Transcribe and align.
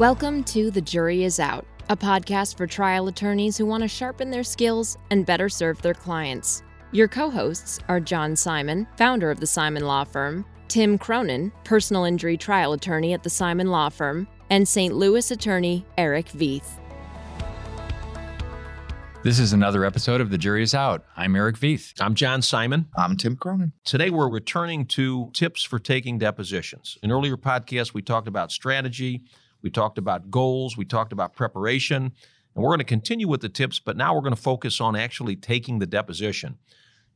Welcome 0.00 0.44
to 0.44 0.70
The 0.70 0.80
Jury 0.80 1.24
Is 1.24 1.38
Out, 1.38 1.66
a 1.90 1.94
podcast 1.94 2.56
for 2.56 2.66
trial 2.66 3.08
attorneys 3.08 3.58
who 3.58 3.66
want 3.66 3.82
to 3.82 3.88
sharpen 3.88 4.30
their 4.30 4.42
skills 4.42 4.96
and 5.10 5.26
better 5.26 5.50
serve 5.50 5.82
their 5.82 5.92
clients. 5.92 6.62
Your 6.90 7.06
co 7.06 7.28
hosts 7.28 7.80
are 7.86 8.00
John 8.00 8.34
Simon, 8.34 8.86
founder 8.96 9.30
of 9.30 9.40
the 9.40 9.46
Simon 9.46 9.84
Law 9.84 10.04
Firm, 10.04 10.46
Tim 10.68 10.96
Cronin, 10.96 11.52
personal 11.64 12.04
injury 12.04 12.38
trial 12.38 12.72
attorney 12.72 13.12
at 13.12 13.22
the 13.22 13.28
Simon 13.28 13.66
Law 13.66 13.90
Firm, 13.90 14.26
and 14.48 14.66
St. 14.66 14.94
Louis 14.94 15.30
attorney 15.30 15.84
Eric 15.98 16.28
Veith. 16.28 16.80
This 19.22 19.38
is 19.38 19.52
another 19.52 19.84
episode 19.84 20.22
of 20.22 20.30
The 20.30 20.38
Jury 20.38 20.62
is 20.62 20.72
Out. 20.72 21.04
I'm 21.14 21.36
Eric 21.36 21.56
Veith. 21.56 21.92
I'm 22.00 22.14
John 22.14 22.40
Simon. 22.40 22.88
I'm 22.96 23.18
Tim 23.18 23.36
Cronin. 23.36 23.74
Today 23.84 24.08
we're 24.08 24.30
returning 24.30 24.86
to 24.86 25.30
tips 25.34 25.62
for 25.62 25.78
taking 25.78 26.16
depositions. 26.16 26.96
In 27.02 27.12
earlier 27.12 27.36
podcasts, 27.36 27.92
we 27.92 28.00
talked 28.00 28.28
about 28.28 28.50
strategy, 28.50 29.24
we 29.62 29.70
talked 29.70 29.98
about 29.98 30.30
goals, 30.30 30.76
we 30.76 30.84
talked 30.84 31.12
about 31.12 31.34
preparation, 31.34 32.12
and 32.54 32.64
we're 32.64 32.70
going 32.70 32.78
to 32.78 32.84
continue 32.84 33.28
with 33.28 33.40
the 33.40 33.48
tips, 33.48 33.78
but 33.78 33.96
now 33.96 34.14
we're 34.14 34.22
going 34.22 34.34
to 34.34 34.40
focus 34.40 34.80
on 34.80 34.96
actually 34.96 35.36
taking 35.36 35.78
the 35.78 35.86
deposition. 35.86 36.58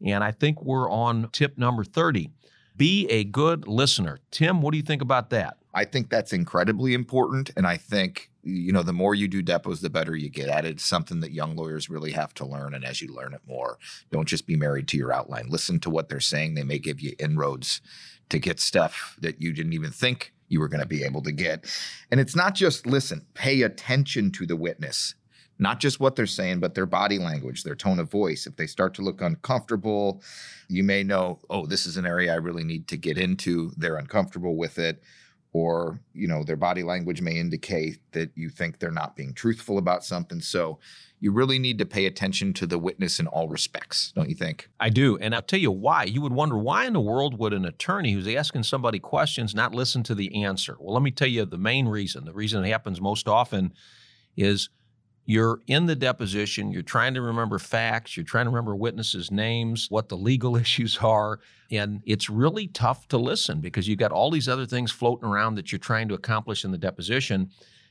And 0.04 0.22
I 0.22 0.30
think 0.30 0.62
we're 0.62 0.90
on 0.90 1.28
tip 1.32 1.58
number 1.58 1.84
30. 1.84 2.30
Be 2.76 3.06
a 3.06 3.24
good 3.24 3.68
listener. 3.68 4.18
Tim, 4.30 4.60
what 4.60 4.72
do 4.72 4.76
you 4.76 4.82
think 4.82 5.02
about 5.02 5.30
that? 5.30 5.56
I 5.72 5.84
think 5.84 6.10
that's 6.10 6.32
incredibly 6.32 6.94
important. 6.94 7.50
And 7.56 7.66
I 7.66 7.76
think, 7.76 8.30
you 8.42 8.72
know, 8.72 8.82
the 8.82 8.92
more 8.92 9.14
you 9.14 9.28
do 9.28 9.42
depos, 9.42 9.80
the 9.80 9.90
better 9.90 10.16
you 10.16 10.28
get 10.28 10.48
at 10.48 10.64
it. 10.64 10.72
It's 10.72 10.84
something 10.84 11.20
that 11.20 11.32
young 11.32 11.56
lawyers 11.56 11.88
really 11.88 12.12
have 12.12 12.34
to 12.34 12.46
learn. 12.46 12.74
And 12.74 12.84
as 12.84 13.00
you 13.00 13.14
learn 13.14 13.32
it 13.32 13.42
more, 13.46 13.78
don't 14.10 14.28
just 14.28 14.46
be 14.46 14.56
married 14.56 14.88
to 14.88 14.96
your 14.96 15.12
outline. 15.12 15.48
Listen 15.48 15.78
to 15.80 15.90
what 15.90 16.08
they're 16.08 16.20
saying. 16.20 16.54
They 16.54 16.64
may 16.64 16.78
give 16.78 17.00
you 17.00 17.14
inroads 17.18 17.80
to 18.28 18.38
get 18.38 18.58
stuff 18.58 19.16
that 19.20 19.40
you 19.40 19.52
didn't 19.52 19.72
even 19.72 19.90
think 19.90 20.32
you 20.54 20.60
were 20.60 20.68
going 20.68 20.80
to 20.80 20.88
be 20.88 21.04
able 21.04 21.20
to 21.20 21.32
get. 21.32 21.66
And 22.10 22.18
it's 22.18 22.34
not 22.34 22.54
just 22.54 22.86
listen, 22.86 23.26
pay 23.34 23.60
attention 23.62 24.30
to 24.32 24.46
the 24.46 24.56
witness 24.56 25.14
not 25.58 25.80
just 25.80 26.00
what 26.00 26.16
they're 26.16 26.26
saying, 26.26 26.60
but 26.60 26.74
their 26.74 26.86
body 26.86 27.18
language, 27.18 27.62
their 27.62 27.76
tone 27.76 27.98
of 28.00 28.10
voice. 28.10 28.46
If 28.46 28.56
they 28.56 28.66
start 28.66 28.94
to 28.94 29.02
look 29.02 29.20
uncomfortable, 29.20 30.22
you 30.68 30.82
may 30.82 31.04
know, 31.04 31.40
oh, 31.48 31.66
this 31.66 31.86
is 31.86 31.96
an 31.96 32.06
area 32.06 32.32
I 32.32 32.36
really 32.36 32.64
need 32.64 32.88
to 32.88 32.96
get 32.96 33.18
into. 33.18 33.72
They're 33.76 33.96
uncomfortable 33.96 34.56
with 34.56 34.78
it. 34.78 35.02
Or, 35.52 36.00
you 36.12 36.26
know, 36.26 36.42
their 36.42 36.56
body 36.56 36.82
language 36.82 37.22
may 37.22 37.38
indicate 37.38 38.00
that 38.12 38.32
you 38.34 38.48
think 38.48 38.78
they're 38.78 38.90
not 38.90 39.14
being 39.14 39.32
truthful 39.32 39.78
about 39.78 40.04
something. 40.04 40.40
So 40.40 40.80
you 41.24 41.32
really 41.32 41.58
need 41.58 41.78
to 41.78 41.86
pay 41.86 42.04
attention 42.04 42.52
to 42.52 42.66
the 42.66 42.78
witness 42.78 43.18
in 43.18 43.26
all 43.26 43.48
respects, 43.48 44.12
don't 44.14 44.28
you 44.28 44.34
think? 44.34 44.68
I 44.78 44.90
do. 44.90 45.16
And 45.16 45.34
I'll 45.34 45.40
tell 45.40 45.58
you 45.58 45.70
why. 45.70 46.04
You 46.04 46.20
would 46.20 46.34
wonder 46.34 46.58
why 46.58 46.84
in 46.84 46.92
the 46.92 47.00
world 47.00 47.38
would 47.38 47.54
an 47.54 47.64
attorney 47.64 48.12
who's 48.12 48.28
asking 48.28 48.64
somebody 48.64 48.98
questions 48.98 49.54
not 49.54 49.74
listen 49.74 50.02
to 50.02 50.14
the 50.14 50.44
answer? 50.44 50.76
Well, 50.78 50.92
let 50.92 51.02
me 51.02 51.10
tell 51.10 51.26
you 51.26 51.46
the 51.46 51.56
main 51.56 51.88
reason. 51.88 52.26
The 52.26 52.34
reason 52.34 52.62
it 52.62 52.68
happens 52.68 53.00
most 53.00 53.26
often 53.26 53.72
is 54.36 54.68
you're 55.24 55.60
in 55.66 55.86
the 55.86 55.96
deposition, 55.96 56.70
you're 56.70 56.82
trying 56.82 57.14
to 57.14 57.22
remember 57.22 57.58
facts, 57.58 58.18
you're 58.18 58.24
trying 58.26 58.44
to 58.44 58.50
remember 58.50 58.76
witnesses' 58.76 59.30
names, 59.30 59.86
what 59.88 60.10
the 60.10 60.18
legal 60.18 60.56
issues 60.64 60.98
are, 60.98 61.40
and 61.70 62.02
it's 62.04 62.28
really 62.28 62.66
tough 62.66 63.08
to 63.08 63.16
listen 63.16 63.62
because 63.62 63.88
you've 63.88 63.98
got 63.98 64.12
all 64.12 64.30
these 64.30 64.46
other 64.46 64.66
things 64.66 64.92
floating 64.92 65.26
around 65.26 65.54
that 65.54 65.72
you're 65.72 65.78
trying 65.78 66.06
to 66.08 66.14
accomplish 66.14 66.66
in 66.66 66.70
the 66.70 66.76
deposition. 66.76 67.48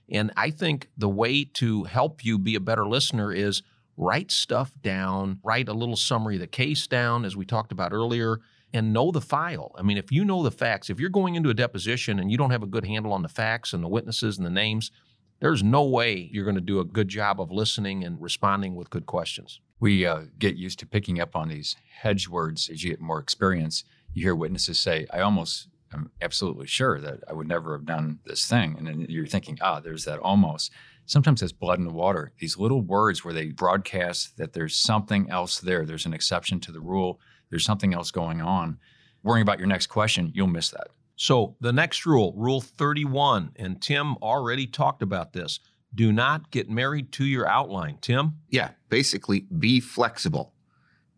And 0.09 0.31
I 0.35 0.49
think 0.49 0.89
the 0.97 1.09
way 1.09 1.45
to 1.45 1.83
help 1.83 2.23
you 2.25 2.37
be 2.37 2.55
a 2.55 2.59
better 2.59 2.85
listener 2.85 3.31
is 3.31 3.63
write 3.97 4.31
stuff 4.31 4.73
down, 4.81 5.39
write 5.43 5.69
a 5.69 5.73
little 5.73 5.95
summary 5.95 6.35
of 6.35 6.41
the 6.41 6.47
case 6.47 6.87
down, 6.87 7.25
as 7.25 7.35
we 7.35 7.45
talked 7.45 7.71
about 7.71 7.93
earlier, 7.93 8.39
and 8.73 8.91
know 8.91 9.11
the 9.11 9.21
file. 9.21 9.73
I 9.77 9.83
mean, 9.83 9.97
if 9.97 10.11
you 10.11 10.25
know 10.25 10.43
the 10.43 10.51
facts, 10.51 10.89
if 10.89 10.99
you're 10.99 11.09
going 11.09 11.35
into 11.35 11.49
a 11.49 11.53
deposition 11.53 12.19
and 12.19 12.31
you 12.31 12.37
don't 12.37 12.49
have 12.49 12.63
a 12.63 12.67
good 12.67 12.85
handle 12.85 13.13
on 13.13 13.21
the 13.21 13.29
facts 13.29 13.71
and 13.71 13.83
the 13.83 13.87
witnesses 13.87 14.37
and 14.37 14.45
the 14.45 14.51
names, 14.51 14.91
there's 15.39 15.61
no 15.61 15.83
way 15.83 16.29
you're 16.31 16.45
going 16.45 16.55
to 16.55 16.61
do 16.61 16.79
a 16.79 16.85
good 16.85 17.07
job 17.07 17.39
of 17.39 17.51
listening 17.51 18.03
and 18.03 18.19
responding 18.21 18.75
with 18.75 18.89
good 18.89 19.05
questions. 19.05 19.59
We 19.79 20.05
uh, 20.05 20.21
get 20.39 20.55
used 20.55 20.79
to 20.79 20.85
picking 20.87 21.19
up 21.19 21.35
on 21.35 21.49
these 21.49 21.75
hedge 22.01 22.27
words 22.27 22.69
as 22.69 22.83
you 22.83 22.91
get 22.91 23.01
more 23.01 23.19
experience. 23.19 23.83
You 24.13 24.23
hear 24.23 24.35
witnesses 24.35 24.79
say, 24.79 25.05
I 25.11 25.19
almost 25.19 25.67
am 25.93 26.11
absolutely 26.21 26.67
sure 26.67 26.99
that 26.99 27.23
I 27.29 27.33
would 27.33 27.47
never 27.47 27.73
have 27.73 27.85
done 27.85 28.19
this 28.25 28.45
thing. 28.45 28.75
And 28.77 28.87
then 28.87 29.05
you're 29.09 29.27
thinking, 29.27 29.57
ah, 29.61 29.79
there's 29.79 30.05
that 30.05 30.19
almost. 30.19 30.71
Sometimes 31.05 31.41
it's 31.41 31.51
blood 31.51 31.79
in 31.79 31.85
the 31.85 31.93
water. 31.93 32.31
These 32.39 32.57
little 32.57 32.81
words 32.81 33.23
where 33.23 33.33
they 33.33 33.47
broadcast 33.47 34.37
that 34.37 34.53
there's 34.53 34.75
something 34.75 35.29
else 35.29 35.59
there, 35.59 35.85
there's 35.85 36.05
an 36.05 36.13
exception 36.13 36.59
to 36.61 36.71
the 36.71 36.79
rule, 36.79 37.19
there's 37.49 37.65
something 37.65 37.93
else 37.93 38.11
going 38.11 38.41
on. 38.41 38.77
Worrying 39.21 39.43
about 39.43 39.59
your 39.59 39.67
next 39.67 39.87
question, 39.87 40.31
you'll 40.33 40.47
miss 40.47 40.69
that. 40.69 40.87
So, 41.15 41.55
the 41.61 41.71
next 41.71 42.05
rule, 42.05 42.33
Rule 42.35 42.59
31, 42.59 43.51
and 43.57 43.81
Tim 43.81 44.15
already 44.17 44.65
talked 44.65 45.01
about 45.01 45.33
this 45.33 45.59
do 45.95 46.11
not 46.11 46.49
get 46.49 46.69
married 46.69 47.11
to 47.13 47.25
your 47.25 47.47
outline. 47.47 47.99
Tim? 48.01 48.37
Yeah, 48.49 48.71
basically 48.89 49.41
be 49.41 49.79
flexible. 49.79 50.53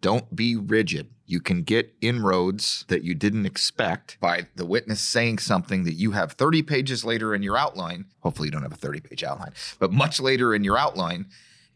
Don't 0.02 0.35
be 0.35 0.56
rigid. 0.56 1.12
You 1.25 1.40
can 1.40 1.63
get 1.63 1.96
inroads 2.02 2.86
that 2.88 3.03
you 3.03 3.16
didn't 3.16 3.46
expect 3.46 4.18
by 4.19 4.47
the 4.56 4.66
witness 4.66 5.02
saying 5.02 5.40
something 5.40 5.84
that 5.84 5.94
you 5.94 6.12
have 6.12 6.34
30 6.34 6.62
pages 6.63 7.03
later 7.03 7.34
in 7.34 7.41
your 7.41 7.58
outline. 7.58 8.06
Hopefully, 8.19 8.47
you 8.47 8.52
don't 8.52 8.62
have 8.62 8.72
a 8.72 8.75
30 8.75 9.00
page 9.02 9.24
outline, 9.24 9.53
but 9.80 9.91
much 9.91 10.19
later 10.19 10.53
in 10.53 10.64
your 10.64 10.78
outline 10.78 11.25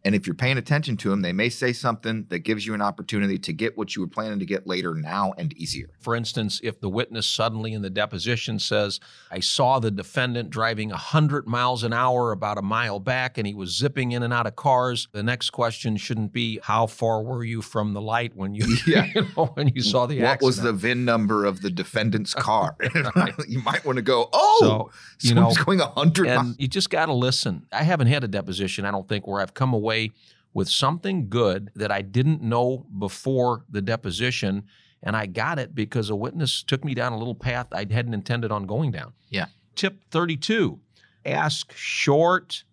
and 0.06 0.16
if 0.16 0.26
you're 0.26 0.34
paying 0.36 0.58
attention 0.58 0.96
to 0.98 1.10
them, 1.10 1.22
they 1.22 1.34
may 1.34 1.50
say 1.50 1.74
something 1.74 2.26
that 2.30 2.40
gives 2.40 2.66
you 2.66 2.74
an 2.74 2.82
opportunity 2.82 3.38
to 3.38 3.52
get 3.54 3.78
what 3.78 3.96
you 3.96 4.02
were 4.02 4.08
planning 4.08 4.40
to 4.40 4.46
get 4.46 4.66
later 4.66 4.96
now 4.96 5.34
and 5.38 5.54
easier. 5.54 5.90
For 6.00 6.16
instance, 6.16 6.62
if 6.64 6.80
the 6.80 6.90
witness 6.90 7.28
suddenly 7.28 7.74
in 7.74 7.82
the 7.82 7.90
deposition 7.90 8.59
says, 8.59 9.02
I 9.30 9.42
saw 9.42 9.80
the 9.80 9.92
defendant 9.92 10.52
driving 10.52 10.90
100 10.90 11.48
miles 11.48 11.84
an 11.84 11.92
hour 11.92 12.32
about 12.32 12.58
a 12.58 12.62
mile 12.62 13.00
back 13.00 13.38
and 13.38 13.46
he 13.46 13.54
was 13.54 13.76
zipping 13.76 14.14
in 14.14 14.24
and 14.24 14.34
out 14.34 14.48
of 14.48 14.56
cars, 14.56 15.09
the 15.12 15.24
next 15.24 15.50
question 15.50 15.98
shouldn't 15.98 16.32
be, 16.32 16.59
How 16.64 16.88
far 16.88 17.22
were 17.22 17.44
you 17.44 17.62
from 17.62 17.94
the 17.94 18.02
light 18.02 18.36
when 18.36 18.56
you, 18.56 18.78
yeah. 18.88 19.06
you 19.14 19.28
know, 19.36 19.48
when 19.56 19.68
you 19.70 19.82
saw 19.82 20.06
the 20.06 20.22
what 20.22 20.30
accident? 20.30 20.42
What 20.42 20.48
was 20.48 20.62
the 20.62 20.74
VIN 20.74 21.04
number 21.04 21.44
of 21.44 21.62
the 21.62 21.70
defendant's 21.70 22.34
car? 22.36 22.78
you 23.48 23.62
might 23.64 23.84
want 23.86 23.98
to 23.98 24.02
go, 24.02 24.30
Oh, 24.32 24.58
so, 24.62 24.92
you 25.28 25.36
know, 25.36 25.52
going 25.66 25.80
100 25.80 26.28
and 26.28 26.36
miles. 26.36 26.56
You 26.58 26.70
just 26.70 26.90
got 26.90 27.08
to 27.08 27.14
listen. 27.14 27.66
I 27.74 27.84
haven't 27.84 28.08
had 28.08 28.24
a 28.24 28.30
deposition, 28.30 28.86
I 28.86 28.92
don't 28.92 29.08
think, 29.08 29.28
where 29.28 29.42
I've 29.42 29.54
come 29.54 29.74
away 29.74 29.89
away 29.90 30.12
with 30.54 30.70
something 30.70 31.30
good 31.30 31.72
that 31.76 31.92
I 31.92 32.02
didn't 32.02 32.42
know 32.42 32.86
before 32.98 33.66
the 33.70 33.82
deposition. 33.82 34.64
And 35.02 35.16
I 35.16 35.26
got 35.26 35.60
it 35.60 35.74
because 35.74 36.10
a 36.10 36.16
witness 36.16 36.64
took 36.64 36.84
me 36.84 36.94
down 36.94 37.14
a 37.14 37.18
little 37.18 37.36
path 37.36 37.68
I 37.72 37.86
hadn't 37.90 38.14
intended 38.14 38.52
on 38.52 38.66
going 38.66 38.92
down. 38.92 39.14
Yeah. 39.30 39.46
Tip 39.76 40.02
32 40.12 40.80
ask 41.26 41.74
short, 41.76 42.64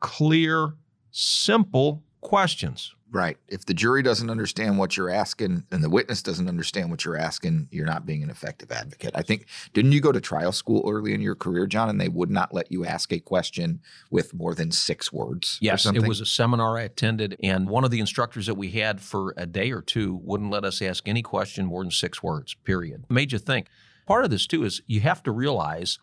clear, 0.00 0.74
simple 1.10 2.02
questions. 2.20 2.94
Right. 3.14 3.38
If 3.46 3.64
the 3.64 3.74
jury 3.74 4.02
doesn't 4.02 4.28
understand 4.28 4.76
what 4.76 4.96
you're 4.96 5.08
asking 5.08 5.66
and 5.70 5.84
the 5.84 5.88
witness 5.88 6.20
doesn't 6.20 6.48
understand 6.48 6.90
what 6.90 7.04
you're 7.04 7.16
asking, 7.16 7.68
you're 7.70 7.86
not 7.86 8.04
being 8.04 8.24
an 8.24 8.28
effective 8.28 8.72
advocate. 8.72 9.12
I 9.14 9.22
think, 9.22 9.46
didn't 9.72 9.92
you 9.92 10.00
go 10.00 10.10
to 10.10 10.20
trial 10.20 10.50
school 10.50 10.84
early 10.90 11.14
in 11.14 11.20
your 11.20 11.36
career, 11.36 11.68
John, 11.68 11.88
and 11.88 12.00
they 12.00 12.08
would 12.08 12.28
not 12.28 12.52
let 12.52 12.72
you 12.72 12.84
ask 12.84 13.12
a 13.12 13.20
question 13.20 13.80
with 14.10 14.34
more 14.34 14.52
than 14.52 14.72
six 14.72 15.12
words? 15.12 15.58
Yes, 15.60 15.86
it 15.86 16.08
was 16.08 16.20
a 16.20 16.26
seminar 16.26 16.76
I 16.76 16.82
attended, 16.82 17.36
and 17.40 17.68
one 17.68 17.84
of 17.84 17.92
the 17.92 18.00
instructors 18.00 18.46
that 18.46 18.56
we 18.56 18.70
had 18.70 19.00
for 19.00 19.32
a 19.36 19.46
day 19.46 19.70
or 19.70 19.80
two 19.80 20.20
wouldn't 20.24 20.50
let 20.50 20.64
us 20.64 20.82
ask 20.82 21.06
any 21.06 21.22
question 21.22 21.66
more 21.66 21.84
than 21.84 21.92
six 21.92 22.20
words, 22.20 22.54
period. 22.64 23.04
Made 23.08 23.30
you 23.30 23.38
think. 23.38 23.68
Part 24.06 24.24
of 24.24 24.32
this, 24.32 24.48
too, 24.48 24.64
is 24.64 24.82
you 24.88 24.98
have 25.02 25.22
to 25.22 25.30
realize 25.30 26.00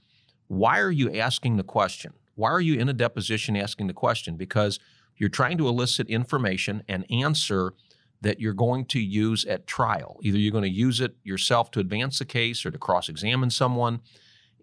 why 0.48 0.80
are 0.80 0.92
you 0.92 1.14
asking 1.14 1.58
the 1.58 1.64
question? 1.64 2.14
Why 2.36 2.52
are 2.52 2.62
you 2.62 2.80
in 2.80 2.88
a 2.88 2.94
deposition 2.94 3.58
asking 3.58 3.88
the 3.88 3.94
question? 3.94 4.38
Because 4.38 4.80
you're 5.22 5.30
trying 5.30 5.56
to 5.56 5.68
elicit 5.68 6.10
information 6.10 6.82
and 6.88 7.06
answer 7.12 7.76
that 8.22 8.40
you're 8.40 8.54
going 8.54 8.84
to 8.86 9.00
use 9.00 9.46
at 9.46 9.68
trial. 9.68 10.18
Either 10.24 10.40
you're 10.40 10.52
going 10.52 10.64
to 10.64 10.70
use 10.70 11.00
it 11.00 11.16
yourself 11.24 11.70
to 11.70 11.80
advance 11.80 12.18
the 12.18 12.26
case 12.26 12.66
or 12.66 12.72
to 12.72 12.80
cross 12.80 13.08
examine 13.08 13.52
someone. 13.52 14.02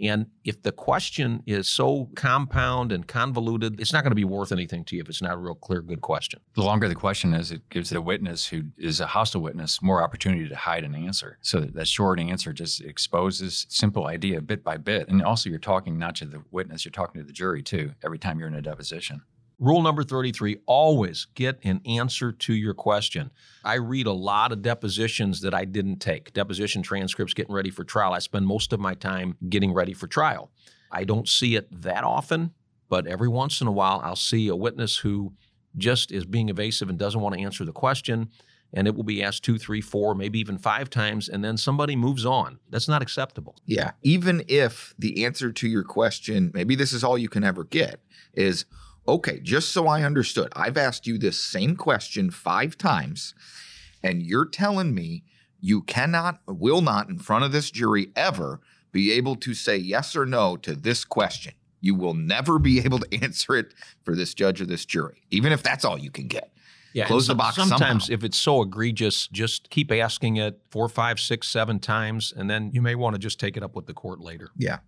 And 0.01 0.27
if 0.45 0.61
the 0.61 0.73
question 0.73 1.45
is 1.47 1.69
so 1.69 2.11
compound 2.17 2.91
and 2.91 3.07
convoluted, 3.07 3.81
it's 3.81 3.93
not 3.93 4.03
going 4.03 4.10
to 4.10 4.16
be 4.16 4.25
worth 4.25 4.51
anything 4.51 4.84
to 4.87 4.97
you 4.97 5.03
if 5.03 5.09
it's 5.09 5.22
not 5.22 5.34
a 5.34 5.37
real 5.37 5.55
clear, 5.55 5.81
good 5.81 6.01
question. 6.01 6.41
The 6.55 6.63
longer 6.63 6.89
the 6.89 6.97
question 6.97 7.34
is, 7.34 7.53
it 7.53 7.69
gives 7.69 7.91
the 7.91 8.03
witness 8.03 8.49
who 8.49 8.65
is 8.77 8.99
a 8.99 9.07
hostile 9.07 9.43
witness 9.43 9.81
more 9.81 10.03
opportunity 10.03 10.49
to 10.49 10.57
hide 10.57 10.83
an 10.83 10.97
answer. 10.97 11.39
So 11.41 11.61
that 11.61 11.87
short 11.87 12.19
answer 12.19 12.53
just 12.53 12.81
exposes 12.81 13.65
simple 13.69 14.09
idea 14.09 14.41
bit 14.41 14.65
by 14.65 14.77
bit. 14.77 15.09
And 15.09 15.22
also, 15.22 15.51
you're 15.51 15.61
talking 15.61 15.99
not 16.01 16.16
to 16.16 16.27
the 16.27 16.43
witness, 16.51 16.84
you're 16.84 16.91
talking 16.91 17.21
to 17.21 17.27
the 17.27 17.33
jury 17.33 17.63
too, 17.63 17.93
every 18.04 18.19
time 18.19 18.41
you're 18.41 18.49
in 18.49 18.54
a 18.54 18.63
deposition. 18.63 19.22
Rule 19.60 19.83
number 19.83 20.05
33 20.05 20.59
always 20.66 21.27
get 21.34 21.59
an 21.65 21.81
answer 21.84 22.31
to 22.31 22.55
your 22.55 22.75
question. 22.75 23.31
I 23.65 23.75
read 23.75 24.07
a 24.07 24.13
lot 24.13 24.53
of 24.53 24.63
depositions 24.63 25.41
that 25.41 25.53
I 25.53 25.65
didn't 25.65 25.99
take, 25.99 26.33
deposition 26.33 26.81
transcripts 26.83 27.34
getting 27.34 27.55
ready 27.55 27.71
for 27.71 27.83
trial. 27.83 28.13
I 28.13 28.21
spend 28.21 28.47
most 28.47 28.72
of 28.72 28.78
my 28.78 28.95
time 28.95 29.37
getting 29.49 29.72
ready 29.72 29.95
for 29.95 30.07
trial. 30.07 30.53
I 30.93 31.03
don't 31.03 31.28
see 31.28 31.57
it 31.57 31.83
that 31.83 32.05
often, 32.05 32.53
but 32.89 33.09
every 33.09 33.28
once 33.28 33.60
in 33.60 33.66
a 33.66 33.72
while 33.72 34.01
I'll 34.05 34.15
see 34.15 34.47
a 34.47 34.55
witness 34.57 34.99
who 34.99 35.33
just 35.77 36.13
is 36.13 36.25
being 36.25 36.49
evasive 36.49 36.89
and 36.89 36.99
doesn't 36.99 37.21
want 37.21 37.34
to 37.34 37.41
answer 37.43 37.65
the 37.65 37.72
question. 37.72 38.31
and 38.72 38.87
it 38.87 38.95
will 38.95 39.03
be 39.03 39.22
asked 39.22 39.45
two, 39.45 39.59
three, 39.59 39.81
four, 39.81 40.15
maybe 40.15 40.39
even 40.39 40.59
five 40.59 40.91
times, 40.91 41.28
and 41.28 41.43
then 41.43 41.57
somebody 41.57 41.97
moves 41.97 42.27
on. 42.27 42.59
That's 42.69 42.89
not 42.89 43.01
acceptable. 43.01 43.57
Yeah. 43.65 43.93
Even 44.03 44.45
if 44.47 44.95
the 44.99 45.25
answer 45.25 45.53
to 45.53 45.69
your 45.69 45.84
question, 45.84 46.51
maybe 46.53 46.75
this 46.75 46.93
is 46.93 47.03
all 47.03 47.16
you 47.16 47.28
can 47.28 47.45
ever 47.45 47.65
get, 47.65 48.01
is 48.34 48.66
okay, 49.09 49.41
just 49.41 49.71
so 49.71 49.89
I 49.89 50.03
understood, 50.03 50.53
I've 50.55 50.77
asked 50.77 51.07
you 51.07 51.19
this 51.19 51.43
same 51.43 51.75
question 51.75 52.31
five 52.31 52.77
times, 52.77 53.34
and 54.03 54.22
you're 54.22 54.45
telling 54.45 54.95
me 54.95 55.25
you 55.60 55.83
cannot, 55.83 56.41
will 56.47 56.83
not, 56.83 57.09
in 57.09 57.19
front 57.19 57.45
of 57.45 57.51
this 57.51 57.71
jury 57.71 58.13
ever 58.15 58.60
be 58.93 59.10
able 59.13 59.34
to 59.37 59.55
say 59.55 59.77
yes 59.77 60.15
or 60.15 60.27
no 60.27 60.57
to 60.59 60.75
this 60.75 61.05
question. 61.05 61.55
You 61.81 61.95
will 61.95 62.15
never 62.15 62.59
be 62.59 62.81
able 62.81 62.99
to 62.99 63.09
answer 63.22 63.57
it 63.57 63.72
for 64.05 64.15
this 64.15 64.34
judge 64.34 64.60
or 64.60 64.66
this 64.66 64.84
jury, 64.84 65.22
even 65.31 65.53
if 65.53 65.63
that's 65.63 65.84
all 65.84 65.99
you 65.99 66.11
can 66.11 66.28
get. 66.28 66.53
Yeah, 66.95 67.07
Close 67.07 67.27
the 67.27 67.34
box 67.34 67.57
Sometimes, 67.57 68.07
somehow. 68.07 68.15
if 68.15 68.25
it's 68.25 68.39
so 68.39 68.63
egregious, 68.63 69.28
just 69.28 69.69
keep 69.69 69.93
asking 69.93 70.37
it 70.37 70.59
four, 70.71 70.89
five, 70.89 71.21
six, 71.21 71.47
seven 71.47 71.78
times, 71.78 72.33
and 72.34 72.49
then 72.49 72.71
you 72.72 72.81
may 72.81 72.95
want 72.95 73.15
to 73.15 73.19
just 73.19 73.39
take 73.39 73.57
it 73.57 73.63
up 73.63 73.77
with 73.77 73.87
the 73.87 73.95
court 73.95 74.21
later. 74.21 74.51
Yeah. 74.57 74.78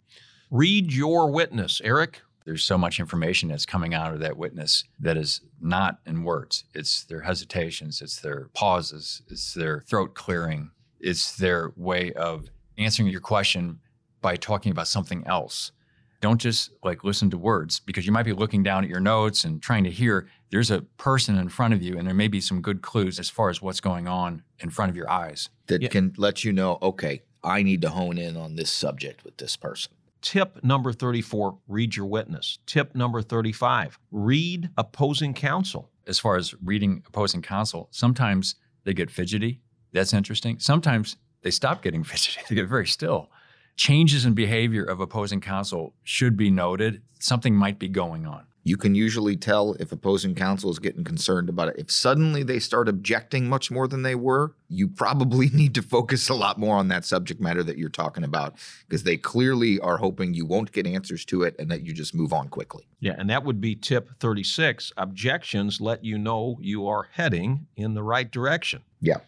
Read 0.51 0.93
your 0.93 1.31
witness, 1.31 1.81
Eric. 1.85 2.23
There's 2.45 2.65
so 2.65 2.79
much 2.79 2.99
information 3.01 3.49
that's 3.49 3.67
coming 3.67 3.95
out 3.95 4.13
of 4.15 4.21
that 4.21 4.37
witness 4.37 4.85
that 4.99 5.17
is 5.17 5.43
not 5.61 5.99
in 6.07 6.25
words. 6.25 6.65
It's 6.75 7.05
their 7.05 7.21
hesitations, 7.21 8.01
it's 8.01 8.21
their 8.21 8.49
pauses, 8.55 9.23
it's 9.29 9.55
their 9.55 9.81
throat 9.83 10.15
clearing, 10.15 10.71
it's 11.01 11.37
their 11.37 11.73
way 11.77 12.13
of 12.15 12.47
answering 12.79 13.09
your 13.09 13.21
question 13.21 13.79
by 14.23 14.37
talking 14.37 14.73
about 14.73 14.89
something 14.89 15.27
else. 15.27 15.73
Don't 16.21 16.41
just 16.41 16.71
like 16.83 17.03
listen 17.05 17.31
to 17.31 17.39
words 17.39 17.81
because 17.81 18.05
you 18.05 18.13
might 18.13 18.25
be 18.25 18.33
looking 18.35 18.63
down 18.63 18.85
at 18.85 18.91
your 18.91 19.01
notes 19.01 19.45
and 19.45 19.63
trying 19.63 19.85
to 19.85 19.91
hear. 19.91 20.29
There's 20.51 20.71
a 20.71 20.83
person 20.83 21.39
in 21.39 21.49
front 21.49 21.73
of 21.73 21.83
you, 21.83 21.97
and 21.97 22.07
there 22.07 22.15
may 22.15 22.29
be 22.29 22.41
some 22.43 22.61
good 22.61 22.83
clues 22.83 23.19
as 23.19 23.31
far 23.31 23.49
as 23.49 23.63
what's 23.63 23.81
going 23.81 24.07
on 24.07 24.43
in 24.59 24.69
front 24.69 24.91
of 24.91 24.97
your 24.97 25.11
eyes. 25.11 25.49
That 25.69 25.81
Yeah. 25.81 25.89
can 25.89 26.13
let 26.19 26.45
you 26.45 26.53
know, 26.53 26.79
okay, 26.83 27.23
I 27.43 27.63
need 27.63 27.81
to 27.83 27.89
hone 27.91 28.19
in 28.19 28.37
on 28.37 28.57
this 28.57 28.71
subject 28.71 29.25
with 29.25 29.39
this 29.39 29.57
person. 29.57 29.93
Tip 30.23 30.63
number 30.63 30.93
34 30.93 31.59
read 31.69 31.97
your 31.97 32.07
witness. 32.07 32.59
Tip 32.67 32.95
number 32.95 33.23
35 33.23 33.99
read 34.11 34.71
opposing 34.77 35.35
counsel. 35.35 35.91
as 36.07 36.19
far 36.19 36.37
as 36.37 36.55
reading 36.63 37.03
opposing 37.07 37.41
counsel, 37.43 37.89
sometimes 37.91 38.57
they 38.85 38.93
get 38.95 39.11
fidgety. 39.11 39.61
That's 39.93 40.13
interesting. 40.13 40.59
Sometimes 40.59 41.17
they 41.43 41.51
stop 41.51 41.83
getting 41.83 42.05
fidgety. 42.11 42.41
They 42.49 42.55
get 42.57 42.69
very 42.69 42.87
still. 42.87 43.31
Changes 43.77 44.27
in 44.27 44.35
behavior 44.35 44.85
of 44.85 45.01
opposing 45.01 45.41
counsel 45.41 45.95
should 46.03 46.37
be 46.37 46.51
noted. 46.51 47.03
Something 47.19 47.55
might 47.55 47.79
be 47.79 47.89
going 47.89 48.27
on. 48.27 48.45
You 48.63 48.77
can 48.77 48.95
usually 48.95 49.37
tell 49.37 49.73
if 49.75 49.91
opposing 49.91 50.35
counsel 50.35 50.71
is 50.71 50.79
getting 50.79 51.03
concerned 51.03 51.49
about 51.49 51.69
it. 51.69 51.77
If 51.79 51.91
suddenly 51.91 52.43
they 52.43 52.59
start 52.59 52.89
objecting 52.89 53.49
much 53.49 53.71
more 53.71 53.89
than 53.89 54.03
they 54.03 54.15
were, 54.15 54.55
you 54.69 54.87
probably 54.87 55.49
need 55.53 55.75
to 55.77 55.83
focus 55.83 56.29
a 56.29 56.35
lot 56.35 56.59
more 56.59 56.77
on 56.77 56.89
that 56.89 57.05
subject 57.05 57.41
matter 57.41 57.63
that 57.63 57.79
you're 57.79 57.89
talking 57.89 58.25
about 58.25 58.55
because 58.87 59.05
they 59.05 59.17
clearly 59.17 59.81
are 59.81 59.97
hoping 59.97 60.35
you 60.35 60.45
won't 60.45 60.73
get 60.73 60.87
answers 60.87 61.25
to 61.27 61.43
it 61.43 61.57
and 61.59 61.71
that 61.71 61.83
you 61.83 61.95
just 61.95 62.15
move 62.15 62.33
on 62.33 62.49
quickly. 62.49 62.87
Yeah, 63.01 63.15
and 63.19 63.31
that 63.31 63.45
would 63.45 63.61
be 63.61 63.75
tip 63.75 64.11
36. 64.21 64.93
Objections 64.97 65.81
let 65.81 66.05
you 66.05 66.19
know 66.19 66.59
you 66.61 66.87
are 66.87 67.09
heading 67.13 67.67
in 67.77 67.95
the 67.95 68.03
right 68.03 68.31
direction. 68.31 68.83
Yeah. 69.01 69.19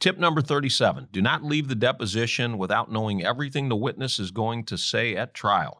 Tip 0.00 0.18
number 0.18 0.40
37 0.40 1.08
do 1.12 1.20
not 1.20 1.44
leave 1.44 1.68
the 1.68 1.74
deposition 1.74 2.56
without 2.56 2.90
knowing 2.90 3.22
everything 3.22 3.68
the 3.68 3.76
witness 3.76 4.18
is 4.18 4.30
going 4.30 4.64
to 4.64 4.78
say 4.78 5.14
at 5.14 5.34
trial. 5.34 5.79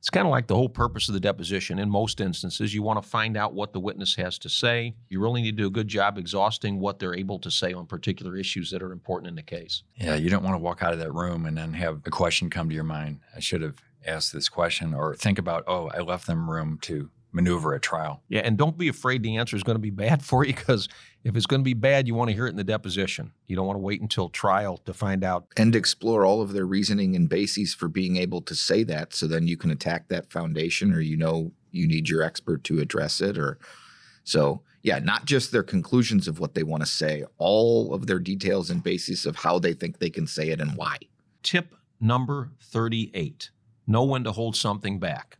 It's 0.00 0.08
kind 0.08 0.26
of 0.26 0.30
like 0.30 0.46
the 0.46 0.54
whole 0.54 0.70
purpose 0.70 1.08
of 1.08 1.14
the 1.14 1.20
deposition. 1.20 1.78
In 1.78 1.90
most 1.90 2.22
instances, 2.22 2.72
you 2.74 2.82
want 2.82 3.02
to 3.02 3.06
find 3.06 3.36
out 3.36 3.52
what 3.52 3.74
the 3.74 3.80
witness 3.80 4.16
has 4.16 4.38
to 4.38 4.48
say. 4.48 4.94
You 5.10 5.20
really 5.20 5.42
need 5.42 5.58
to 5.58 5.62
do 5.62 5.66
a 5.66 5.70
good 5.70 5.88
job 5.88 6.16
exhausting 6.16 6.80
what 6.80 6.98
they're 6.98 7.14
able 7.14 7.38
to 7.38 7.50
say 7.50 7.74
on 7.74 7.84
particular 7.84 8.34
issues 8.34 8.70
that 8.70 8.82
are 8.82 8.92
important 8.92 9.28
in 9.28 9.34
the 9.34 9.42
case. 9.42 9.82
Yeah, 9.96 10.14
you 10.14 10.30
don't 10.30 10.42
want 10.42 10.54
to 10.54 10.58
walk 10.58 10.82
out 10.82 10.94
of 10.94 11.00
that 11.00 11.12
room 11.12 11.44
and 11.44 11.54
then 11.56 11.74
have 11.74 12.00
a 12.06 12.10
question 12.10 12.48
come 12.48 12.70
to 12.70 12.74
your 12.74 12.82
mind. 12.82 13.20
I 13.36 13.40
should 13.40 13.60
have 13.60 13.76
asked 14.06 14.32
this 14.32 14.48
question, 14.48 14.94
or 14.94 15.14
think 15.14 15.38
about, 15.38 15.64
oh, 15.66 15.88
I 15.88 16.00
left 16.00 16.26
them 16.26 16.50
room 16.50 16.78
to 16.82 17.10
maneuver 17.32 17.74
at 17.74 17.82
trial. 17.82 18.22
Yeah, 18.28 18.40
and 18.40 18.56
don't 18.56 18.76
be 18.76 18.88
afraid 18.88 19.22
the 19.22 19.36
answer 19.36 19.56
is 19.56 19.62
going 19.62 19.76
to 19.76 19.80
be 19.80 19.90
bad 19.90 20.22
for 20.24 20.44
you 20.44 20.54
because 20.54 20.88
if 21.24 21.36
it's 21.36 21.46
going 21.46 21.60
to 21.60 21.64
be 21.64 21.74
bad, 21.74 22.06
you 22.06 22.14
want 22.14 22.30
to 22.30 22.34
hear 22.34 22.46
it 22.46 22.50
in 22.50 22.56
the 22.56 22.64
deposition. 22.64 23.32
You 23.46 23.56
don't 23.56 23.66
want 23.66 23.76
to 23.76 23.82
wait 23.82 24.00
until 24.00 24.28
trial 24.28 24.78
to 24.78 24.92
find 24.94 25.24
out. 25.24 25.46
And 25.56 25.74
explore 25.76 26.24
all 26.24 26.42
of 26.42 26.52
their 26.52 26.66
reasoning 26.66 27.14
and 27.14 27.28
bases 27.28 27.74
for 27.74 27.88
being 27.88 28.16
able 28.16 28.40
to 28.42 28.54
say 28.54 28.82
that 28.84 29.14
so 29.14 29.26
then 29.26 29.46
you 29.46 29.56
can 29.56 29.70
attack 29.70 30.08
that 30.08 30.30
foundation 30.30 30.92
or 30.92 31.00
you 31.00 31.16
know 31.16 31.52
you 31.72 31.86
need 31.86 32.08
your 32.08 32.22
expert 32.22 32.64
to 32.64 32.80
address 32.80 33.20
it 33.20 33.38
or 33.38 33.58
so 34.24 34.62
yeah, 34.82 34.98
not 34.98 35.26
just 35.26 35.52
their 35.52 35.62
conclusions 35.62 36.26
of 36.26 36.38
what 36.38 36.54
they 36.54 36.62
want 36.62 36.82
to 36.82 36.86
say, 36.86 37.24
all 37.38 37.92
of 37.92 38.06
their 38.06 38.18
details 38.18 38.70
and 38.70 38.82
bases 38.82 39.26
of 39.26 39.36
how 39.36 39.58
they 39.58 39.74
think 39.74 39.98
they 39.98 40.10
can 40.10 40.26
say 40.26 40.48
it 40.48 40.60
and 40.60 40.76
why. 40.76 40.96
Tip 41.42 41.74
number 42.00 42.50
38 42.62 43.50
know 43.86 44.04
when 44.04 44.24
to 44.24 44.32
hold 44.32 44.56
something 44.56 44.98
back. 44.98 45.38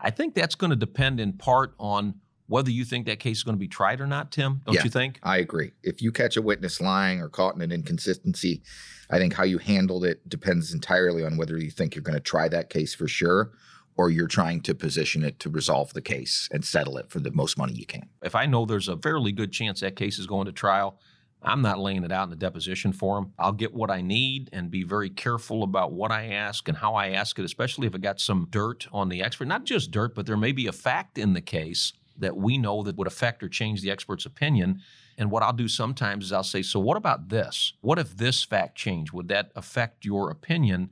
I 0.00 0.10
think 0.10 0.34
that's 0.34 0.54
going 0.54 0.70
to 0.70 0.76
depend 0.76 1.20
in 1.20 1.32
part 1.34 1.74
on 1.78 2.14
whether 2.46 2.70
you 2.70 2.84
think 2.84 3.06
that 3.06 3.18
case 3.18 3.38
is 3.38 3.42
going 3.42 3.56
to 3.56 3.60
be 3.60 3.68
tried 3.68 4.00
or 4.00 4.06
not, 4.06 4.30
Tim. 4.32 4.62
Don't 4.64 4.74
Yeah. 4.74 4.84
you 4.84 4.90
think? 4.90 5.18
I 5.22 5.36
agree. 5.38 5.72
If 5.82 6.00
you 6.00 6.12
catch 6.12 6.36
a 6.36 6.42
witness 6.42 6.80
lying 6.80 7.20
or 7.20 7.28
caught 7.28 7.54
in 7.54 7.60
an 7.60 7.70
inconsistency, 7.72 8.62
I 9.10 9.18
think 9.18 9.34
how 9.34 9.44
you 9.44 9.58
handled 9.58 10.04
it 10.04 10.26
depends 10.28 10.72
entirely 10.72 11.24
on 11.24 11.36
whether 11.36 11.58
you 11.58 11.70
think 11.70 11.94
you're 11.94 12.02
going 12.02 12.14
to 12.16 12.20
try 12.20 12.48
that 12.48 12.70
case 12.70 12.94
for 12.94 13.06
sure 13.06 13.52
or 13.96 14.10
you're 14.10 14.28
trying 14.28 14.60
to 14.62 14.74
position 14.74 15.24
it 15.24 15.40
to 15.40 15.50
resolve 15.50 15.92
the 15.92 16.00
case 16.00 16.48
and 16.52 16.64
settle 16.64 16.96
it 16.96 17.10
for 17.10 17.18
the 17.18 17.32
most 17.32 17.58
money 17.58 17.74
you 17.74 17.84
can. 17.84 18.08
If 18.22 18.34
I 18.34 18.46
know 18.46 18.64
there's 18.64 18.88
a 18.88 18.96
fairly 18.96 19.32
good 19.32 19.52
chance 19.52 19.80
that 19.80 19.96
case 19.96 20.18
is 20.18 20.26
going 20.26 20.46
to 20.46 20.52
trial, 20.52 21.00
I'm 21.42 21.62
not 21.62 21.78
laying 21.78 22.02
it 22.02 22.10
out 22.10 22.24
in 22.24 22.30
the 22.30 22.36
deposition 22.36 22.92
for 22.92 23.18
him. 23.18 23.32
I'll 23.38 23.52
get 23.52 23.72
what 23.72 23.90
I 23.90 24.00
need 24.00 24.50
and 24.52 24.70
be 24.70 24.82
very 24.82 25.08
careful 25.08 25.62
about 25.62 25.92
what 25.92 26.10
I 26.10 26.32
ask 26.32 26.68
and 26.68 26.76
how 26.76 26.94
I 26.94 27.10
ask 27.10 27.38
it, 27.38 27.44
especially 27.44 27.86
if 27.86 27.94
I 27.94 27.98
got 27.98 28.20
some 28.20 28.48
dirt 28.50 28.88
on 28.92 29.08
the 29.08 29.22
expert. 29.22 29.46
Not 29.46 29.64
just 29.64 29.90
dirt, 29.90 30.14
but 30.14 30.26
there 30.26 30.36
may 30.36 30.52
be 30.52 30.66
a 30.66 30.72
fact 30.72 31.16
in 31.16 31.34
the 31.34 31.40
case 31.40 31.92
that 32.18 32.36
we 32.36 32.58
know 32.58 32.82
that 32.82 32.96
would 32.96 33.06
affect 33.06 33.42
or 33.42 33.48
change 33.48 33.80
the 33.80 33.90
expert's 33.90 34.26
opinion. 34.26 34.80
And 35.16 35.30
what 35.30 35.42
I'll 35.42 35.52
do 35.52 35.68
sometimes 35.68 36.26
is 36.26 36.32
I'll 36.32 36.42
say, 36.42 36.62
So, 36.62 36.80
what 36.80 36.96
about 36.96 37.28
this? 37.28 37.72
What 37.80 37.98
if 37.98 38.16
this 38.16 38.44
fact 38.44 38.76
changed? 38.76 39.12
Would 39.12 39.28
that 39.28 39.52
affect 39.54 40.04
your 40.04 40.30
opinion? 40.30 40.90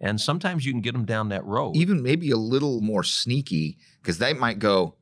And 0.00 0.20
sometimes 0.20 0.66
you 0.66 0.72
can 0.72 0.80
get 0.80 0.92
them 0.92 1.04
down 1.04 1.28
that 1.28 1.44
road. 1.44 1.76
Even 1.76 2.02
maybe 2.02 2.30
a 2.30 2.36
little 2.36 2.80
more 2.80 3.04
sneaky 3.04 3.78
because 4.02 4.18
they 4.18 4.34
might 4.34 4.58
go, 4.58 4.96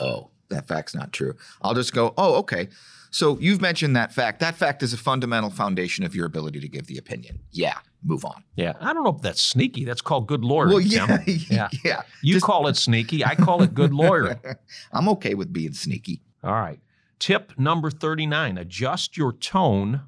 oh, 0.00 0.31
that 0.52 0.68
fact's 0.68 0.94
not 0.94 1.12
true. 1.12 1.34
I'll 1.62 1.74
just 1.74 1.92
go, 1.92 2.14
oh, 2.16 2.36
okay. 2.36 2.68
So 3.10 3.36
you've 3.40 3.60
mentioned 3.60 3.94
that 3.96 4.12
fact. 4.12 4.40
That 4.40 4.54
fact 4.54 4.82
is 4.82 4.92
a 4.94 4.96
fundamental 4.96 5.50
foundation 5.50 6.04
of 6.04 6.14
your 6.14 6.24
ability 6.24 6.60
to 6.60 6.68
give 6.68 6.86
the 6.86 6.96
opinion. 6.96 7.40
Yeah, 7.50 7.76
move 8.02 8.24
on. 8.24 8.42
yeah, 8.56 8.72
I 8.80 8.94
don't 8.94 9.04
know 9.04 9.14
if 9.14 9.20
that's 9.20 9.42
sneaky. 9.42 9.84
That's 9.84 10.00
called 10.00 10.26
good 10.26 10.42
lawyering. 10.44 10.72
Well, 10.72 10.80
yeah, 10.80 11.18
yeah. 11.26 11.68
Yeah. 11.84 12.02
You 12.22 12.34
Just- 12.34 12.46
call 12.46 12.66
it 12.68 12.76
sneaky. 12.76 13.22
I 13.24 13.34
call 13.34 13.62
it 13.62 13.74
good 13.74 13.92
lawyering. 13.92 14.38
I'm 14.92 15.08
okay 15.10 15.34
with 15.34 15.52
being 15.52 15.74
sneaky. 15.74 16.22
All 16.42 16.52
right. 16.54 16.80
Tip 17.18 17.52
number 17.58 17.90
39 17.90 18.58
adjust 18.58 19.16
your 19.16 19.32
tone 19.32 20.00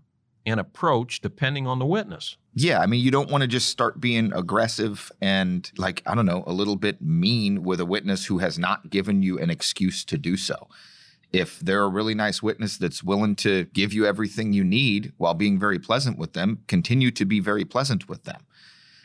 and 0.47 0.61
approach 0.61 1.21
depending 1.21 1.67
on 1.67 1.79
the 1.79 1.87
witness. 1.87 2.37
Yeah, 2.55 2.81
I 2.81 2.87
mean, 2.87 3.01
you 3.05 3.11
don't 3.11 3.31
want 3.31 3.43
to 3.43 3.49
just 3.49 3.69
start 3.69 4.01
being 4.01 4.33
aggressive 4.33 5.11
and, 5.21 5.71
like, 5.77 6.03
I 6.07 6.15
don't 6.15 6.27
know, 6.27 6.45
a 6.47 6.53
little 6.53 6.77
bit 6.77 7.03
mean 7.03 7.63
with 7.63 7.81
a 7.81 7.87
witness 7.87 8.27
who 8.27 8.39
has 8.39 8.59
not 8.59 8.91
given 8.91 9.23
you 9.23 9.39
an 9.39 9.51
excuse 9.51 10.05
to 10.05 10.19
do 10.19 10.37
so. 10.37 10.69
If 11.33 11.59
they're 11.59 11.83
a 11.83 11.89
really 11.89 12.15
nice 12.15 12.43
witness 12.43 12.77
that's 12.77 13.03
willing 13.03 13.35
to 13.37 13.65
give 13.73 13.93
you 13.93 14.07
everything 14.07 14.53
you 14.53 14.63
need 14.63 15.13
while 15.17 15.35
being 15.35 15.59
very 15.59 15.81
pleasant 15.81 16.17
with 16.17 16.33
them, 16.33 16.61
continue 16.69 17.11
to 17.11 17.25
be 17.25 17.41
very 17.41 17.65
pleasant 17.65 18.09
with 18.09 18.23
them. 18.23 18.43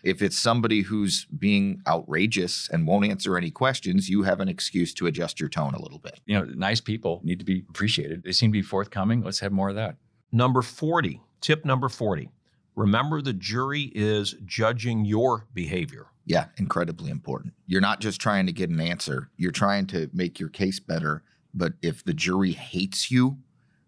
If 0.04 0.22
it's 0.22 0.38
somebody 0.38 0.84
who's 0.84 1.26
being 1.26 1.82
outrageous 1.88 2.70
and 2.70 2.86
won't 2.86 3.08
answer 3.08 3.36
any 3.36 3.50
questions, 3.50 4.10
you 4.10 4.24
have 4.24 4.40
an 4.40 4.48
excuse 4.48 4.94
to 4.94 5.08
adjust 5.08 5.40
your 5.40 5.50
tone 5.50 5.74
a 5.74 5.82
little 5.82 5.98
bit. 5.98 6.20
You 6.28 6.38
know, 6.38 6.46
nice 6.54 6.80
people 6.80 7.20
need 7.24 7.40
to 7.40 7.46
be 7.46 7.66
appreciated. 7.68 8.24
They 8.24 8.32
seem 8.32 8.52
to 8.52 8.60
be 8.60 8.62
forthcoming. 8.62 9.24
Let's 9.24 9.40
have 9.40 9.52
more 9.52 9.70
of 9.70 9.76
that. 9.76 9.96
Number 10.32 10.62
40, 10.62 11.20
tip 11.42 11.66
number 11.66 11.90
40. 11.90 12.30
Remember 12.76 13.22
the 13.22 13.34
jury 13.34 13.92
is 13.94 14.36
judging 14.46 15.04
your 15.06 15.48
behavior. 15.54 16.08
Yeah, 16.26 16.46
incredibly 16.58 17.10
important. 17.10 17.54
You're 17.66 17.82
not 17.82 18.00
just 18.00 18.22
trying 18.22 18.46
to 18.46 18.54
get 18.54 18.70
an 18.70 18.80
answer, 18.80 19.30
you're 19.36 19.52
trying 19.52 19.88
to 19.88 20.10
make 20.14 20.40
your 20.40 20.50
case 20.50 20.80
better. 20.80 21.24
But 21.54 21.74
if 21.82 22.04
the 22.04 22.14
jury 22.14 22.52
hates 22.52 23.10
you, 23.10 23.40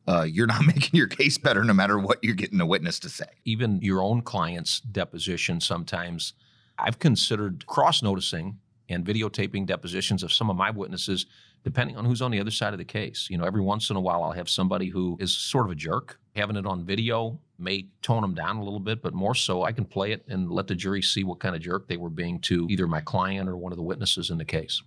uh, 0.07 0.23
you're 0.23 0.47
not 0.47 0.65
making 0.65 0.97
your 0.97 1.07
case 1.07 1.37
better 1.37 1.63
no 1.63 1.73
matter 1.73 1.97
what 1.97 2.19
you're 2.23 2.35
getting 2.35 2.59
a 2.59 2.65
witness 2.65 2.99
to 2.99 3.09
say. 3.09 3.25
Even 3.45 3.81
your 3.81 4.01
own 4.01 4.21
client's 4.21 4.79
deposition 4.79 5.61
sometimes. 5.61 6.33
I've 6.77 6.99
considered 6.99 7.67
cross 7.67 8.01
noticing 8.01 8.57
and 8.89 9.05
videotaping 9.05 9.65
depositions 9.67 10.23
of 10.23 10.33
some 10.33 10.49
of 10.49 10.55
my 10.55 10.69
witnesses 10.69 11.25
depending 11.63 11.97
on 11.97 12.05
who's 12.05 12.21
on 12.21 12.31
the 12.31 12.39
other 12.39 12.51
side 12.51 12.73
of 12.73 12.79
the 12.79 12.85
case. 12.85 13.27
You 13.29 13.37
know, 13.37 13.45
every 13.45 13.61
once 13.61 13.89
in 13.89 13.95
a 13.95 14.01
while 14.01 14.23
I'll 14.23 14.31
have 14.31 14.49
somebody 14.49 14.87
who 14.87 15.17
is 15.19 15.35
sort 15.35 15.65
of 15.65 15.71
a 15.71 15.75
jerk. 15.75 16.19
Having 16.35 16.57
it 16.57 16.65
on 16.65 16.85
video 16.85 17.39
may 17.59 17.87
tone 18.01 18.21
them 18.21 18.33
down 18.33 18.57
a 18.57 18.63
little 18.63 18.79
bit, 18.79 19.01
but 19.01 19.13
more 19.13 19.35
so 19.35 19.63
I 19.63 19.71
can 19.71 19.85
play 19.85 20.11
it 20.11 20.25
and 20.27 20.49
let 20.49 20.67
the 20.67 20.75
jury 20.75 21.01
see 21.01 21.23
what 21.23 21.39
kind 21.39 21.55
of 21.55 21.61
jerk 21.61 21.87
they 21.87 21.97
were 21.97 22.09
being 22.09 22.39
to 22.41 22.67
either 22.69 22.87
my 22.87 23.01
client 23.01 23.49
or 23.49 23.57
one 23.57 23.71
of 23.71 23.77
the 23.77 23.83
witnesses 23.83 24.29
in 24.29 24.37
the 24.37 24.45
case. 24.45 24.81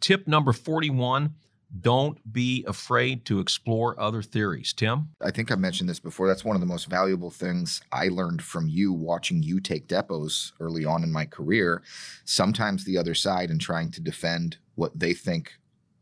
Tip 0.00 0.28
number 0.28 0.52
41 0.52 1.34
Don't 1.80 2.32
be 2.32 2.64
afraid 2.68 3.24
to 3.24 3.40
explore 3.40 3.98
other 3.98 4.22
theories. 4.22 4.72
Tim? 4.72 5.08
I 5.20 5.30
think 5.30 5.50
I 5.50 5.56
mentioned 5.56 5.88
this 5.88 5.98
before. 5.98 6.28
That's 6.28 6.44
one 6.44 6.54
of 6.54 6.60
the 6.60 6.66
most 6.66 6.88
valuable 6.88 7.30
things 7.30 7.80
I 7.90 8.08
learned 8.08 8.42
from 8.42 8.68
you 8.68 8.92
watching 8.92 9.42
you 9.42 9.58
take 9.58 9.88
depos 9.88 10.52
early 10.60 10.84
on 10.84 11.02
in 11.02 11.10
my 11.10 11.24
career. 11.24 11.82
Sometimes 12.24 12.84
the 12.84 12.98
other 12.98 13.14
side, 13.14 13.50
and 13.50 13.60
trying 13.60 13.90
to 13.92 14.00
defend 14.00 14.58
what 14.76 14.98
they 14.98 15.14
think 15.14 15.54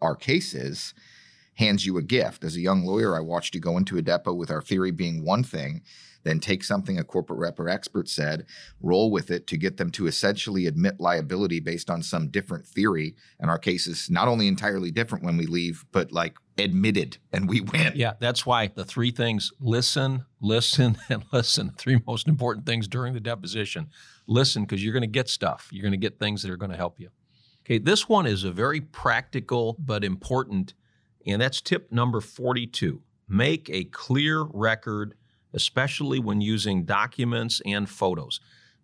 our 0.02 0.16
case 0.16 0.52
is, 0.52 0.92
hands 1.54 1.86
you 1.86 1.96
a 1.98 2.02
gift. 2.02 2.44
As 2.44 2.56
a 2.56 2.60
young 2.60 2.84
lawyer, 2.84 3.16
I 3.16 3.20
watched 3.20 3.54
you 3.54 3.60
go 3.60 3.76
into 3.76 3.98
a 3.98 4.02
depo 4.02 4.36
with 4.36 4.50
our 4.50 4.62
theory 4.62 4.90
being 4.90 5.24
one 5.24 5.44
thing, 5.44 5.82
then 6.24 6.40
take 6.40 6.62
something 6.62 6.98
a 6.98 7.04
corporate 7.04 7.38
rep 7.38 7.58
or 7.58 7.68
expert 7.68 8.08
said, 8.08 8.46
roll 8.80 9.10
with 9.10 9.30
it 9.30 9.46
to 9.48 9.56
get 9.56 9.76
them 9.76 9.90
to 9.90 10.06
essentially 10.06 10.66
admit 10.66 11.00
liability 11.00 11.60
based 11.60 11.90
on 11.90 12.02
some 12.02 12.28
different 12.28 12.66
theory. 12.66 13.14
And 13.40 13.50
our 13.50 13.58
case 13.58 13.86
is 13.86 14.08
not 14.08 14.28
only 14.28 14.46
entirely 14.46 14.90
different 14.90 15.24
when 15.24 15.36
we 15.36 15.46
leave, 15.46 15.84
but 15.92 16.12
like 16.12 16.36
admitted 16.58 17.18
and 17.32 17.48
we 17.48 17.60
win. 17.60 17.92
Yeah, 17.96 18.12
that's 18.20 18.46
why 18.46 18.68
the 18.68 18.84
three 18.84 19.10
things 19.10 19.52
listen, 19.60 20.24
listen, 20.40 20.96
and 21.08 21.24
listen. 21.32 21.72
Three 21.76 22.00
most 22.06 22.28
important 22.28 22.66
things 22.66 22.86
during 22.86 23.14
the 23.14 23.20
deposition. 23.20 23.88
Listen, 24.28 24.62
because 24.62 24.82
you're 24.82 24.92
going 24.92 25.02
to 25.02 25.06
get 25.08 25.28
stuff. 25.28 25.68
You're 25.72 25.82
going 25.82 25.92
to 25.92 25.98
get 25.98 26.18
things 26.18 26.42
that 26.42 26.50
are 26.50 26.56
going 26.56 26.70
to 26.70 26.76
help 26.76 27.00
you. 27.00 27.10
Okay, 27.72 27.78
this 27.78 28.06
one 28.06 28.26
is 28.26 28.44
a 28.44 28.52
very 28.52 28.82
practical 28.82 29.76
but 29.78 30.04
important, 30.04 30.74
and 31.26 31.40
that's 31.40 31.62
tip 31.62 31.90
number 31.90 32.20
42. 32.20 33.00
Make 33.26 33.70
a 33.70 33.84
clear 33.84 34.42
record 34.42 35.14
especially 35.54 36.18
when 36.18 36.42
using 36.42 36.84
documents 36.84 37.62
and 37.64 37.88
photos. 37.88 38.40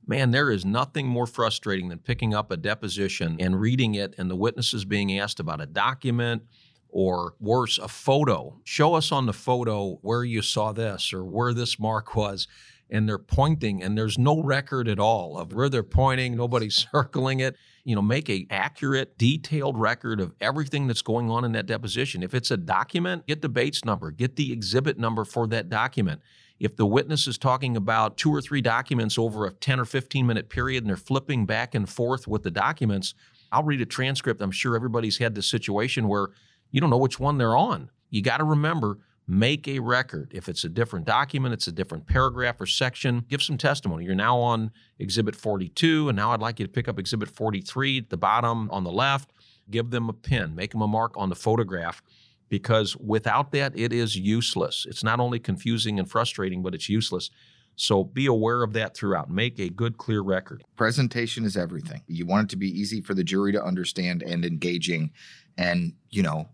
Man, 0.07 0.31
there 0.31 0.51
is 0.51 0.65
nothing 0.65 1.07
more 1.07 1.27
frustrating 1.27 1.89
than 1.89 1.99
picking 1.99 2.33
up 2.33 2.51
a 2.51 2.57
deposition 2.57 3.37
and 3.39 3.61
reading 3.61 3.95
it 3.95 4.15
and 4.17 4.31
the 4.31 4.37
witnesses 4.37 4.87
being 4.87 5.19
asked 5.19 5.39
about 5.39 5.61
a 5.61 5.67
document 5.67 6.45
or 6.89 7.35
worse, 7.41 7.77
a 7.77 7.89
photo. 7.89 8.59
Show 8.65 8.95
us 8.95 9.13
on 9.13 9.27
the 9.27 9.35
photo 9.35 9.99
where 10.01 10.25
you 10.25 10.41
saw 10.41 10.73
this 10.73 11.13
or 11.13 11.27
where 11.27 11.53
this 11.53 11.79
mark 11.79 12.17
was. 12.17 12.49
And 12.91 13.07
they're 13.09 13.19
pointing, 13.19 13.83
and 13.83 13.99
there's 13.99 14.17
no 14.17 14.43
record 14.43 14.89
at 14.89 14.99
all 14.99 15.37
of 15.37 15.53
where 15.53 15.69
they're 15.69 15.83
pointing. 15.83 16.37
Nobody's 16.37 16.87
circling 16.93 17.41
it. 17.41 17.57
You 17.85 17.95
know, 17.95 18.03
make 18.03 18.31
a 18.31 18.47
accurate, 18.51 19.19
detailed 19.19 19.79
record 19.79 20.21
of 20.21 20.35
everything 20.41 20.87
that's 20.87 21.03
going 21.03 21.31
on 21.31 21.45
in 21.45 21.53
that 21.53 21.67
deposition. 21.67 22.23
If 22.23 22.35
it's 22.35 22.51
a 22.51 22.57
document, 22.57 23.27
get 23.27 23.43
the 23.43 23.49
Bates 23.49 23.85
number, 23.85 24.11
get 24.11 24.37
the 24.37 24.53
exhibit 24.53 24.99
number 24.99 25.25
for 25.25 25.47
that 25.49 25.69
document 25.69 26.21
if 26.61 26.77
the 26.77 26.87
witness 26.87 27.27
is 27.27 27.39
talking 27.39 27.77
about 27.77 28.17
two 28.17 28.35
or 28.35 28.41
three 28.41 28.61
documents 28.61 29.19
over 29.19 29.47
a 29.47 29.53
10 29.53 29.81
or 29.81 29.85
15 29.85 30.27
minute 30.27 30.49
period 30.49 30.83
and 30.83 30.89
they're 30.89 30.97
flipping 30.97 31.47
back 31.47 31.75
and 31.75 31.89
forth 31.89 32.27
with 32.27 32.43
the 32.43 32.51
documents, 32.51 33.15
I'll 33.53 33.63
read 33.63 33.81
a 33.81 33.87
transcript. 33.87 34.43
I'm 34.43 34.51
sure 34.51 34.75
everybody's 34.75 35.19
had 35.19 35.35
this 35.35 35.49
situation 35.49 36.09
where 36.09 36.29
you 36.71 36.81
don't 36.81 36.91
know 36.91 36.99
which 36.99 37.21
one 37.21 37.39
they're 37.39 37.57
on. 37.57 37.91
You 38.11 38.23
got 38.23 38.39
to 38.39 38.45
remember, 38.45 38.99
make 39.29 39.69
a 39.69 39.79
record. 39.79 40.33
If 40.35 40.49
it's 40.49 40.65
a 40.65 40.69
different 40.69 41.05
document, 41.05 41.53
it's 41.53 41.67
a 41.67 41.73
different 41.73 42.07
paragraph 42.07 42.61
or 42.61 42.67
section, 42.67 43.25
give 43.29 43.43
some 43.43 43.59
testimony. 43.59 44.05
You're 44.05 44.15
now 44.15 44.39
on 44.39 44.73
Exhibit 44.99 45.37
42, 45.37 46.09
and 46.09 46.17
now 46.17 46.33
I'd 46.33 46.41
like 46.41 46.59
you 46.59 46.67
to 46.67 46.73
pick 46.73 46.89
up 46.89 46.99
Exhibit 46.99 47.29
43 47.29 47.99
at 47.99 48.11
the 48.11 48.17
bottom 48.17 48.71
on 48.71 48.85
the 48.85 48.91
left. 48.91 49.33
Give 49.71 49.91
them 49.91 50.09
a 50.09 50.15
pin, 50.15 50.55
make 50.55 50.73
them 50.73 50.81
a 50.81 50.89
mark 50.89 51.13
on 51.17 51.29
the 51.29 51.37
photograph 51.37 52.03
because 52.49 52.97
without 52.97 53.53
that, 53.53 53.79
it 53.79 53.93
is 53.93 54.17
useless. 54.17 54.87
It's 54.89 55.05
not 55.05 55.21
only 55.21 55.39
confusing 55.39 55.99
and 55.99 56.11
frustrating, 56.11 56.63
but 56.63 56.75
it's 56.75 56.89
useless. 56.89 57.31
So 57.77 58.03
be 58.03 58.27
aware 58.27 58.63
of 58.63 58.73
that 58.73 58.97
throughout. 58.97 59.31
Make 59.31 59.59
a 59.61 59.69
good, 59.69 59.99
clear 59.99 60.23
record. 60.23 60.65
Presentation 60.77 61.45
is 61.45 61.57
everything. 61.57 62.03
You 62.09 62.27
want 62.27 62.45
it 62.45 62.51
to 62.51 62.57
be 62.57 62.69
easy 62.69 63.01
for 63.01 63.15
the 63.15 63.23
jury 63.23 63.53
to 63.53 63.63
understand 63.63 64.23
and 64.23 64.45
engaging. 64.45 65.13
And, 65.57 65.93
you 66.11 66.23
know, 66.23 66.49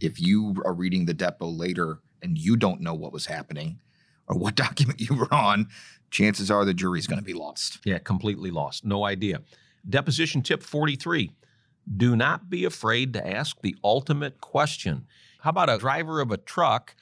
if 0.00 0.20
you 0.20 0.54
are 0.64 0.72
reading 0.72 1.04
the 1.04 1.14
depo 1.14 1.58
later 1.58 1.98
and 2.24 2.38
you 2.38 2.56
don't 2.56 2.80
know 2.80 2.94
what 2.94 3.12
was 3.12 3.26
happening 3.26 3.78
or 4.26 4.36
what 4.36 4.54
document 4.66 5.00
you 5.00 5.14
were 5.14 5.32
on, 5.32 5.68
chances 6.10 6.50
are 6.50 6.64
the 6.64 6.74
jury's 6.74 7.06
going 7.06 7.20
to 7.20 7.24
be 7.24 7.34
lost. 7.34 7.78
Yeah, 7.84 7.98
completely 7.98 8.50
lost. 8.50 8.84
No 8.84 9.04
idea. 9.04 9.42
Deposition 9.88 10.42
tip 10.42 10.62
43 10.62 11.30
do 11.96 12.16
not 12.16 12.48
be 12.48 12.64
afraid 12.64 13.12
to 13.12 13.26
ask 13.26 13.60
the 13.60 13.76
ultimate 13.84 14.40
question. 14.40 15.06
How 15.40 15.50
about 15.50 15.68
a 15.68 15.76
driver 15.76 16.20
of 16.20 16.30
a 16.30 16.38
truck 16.38 16.94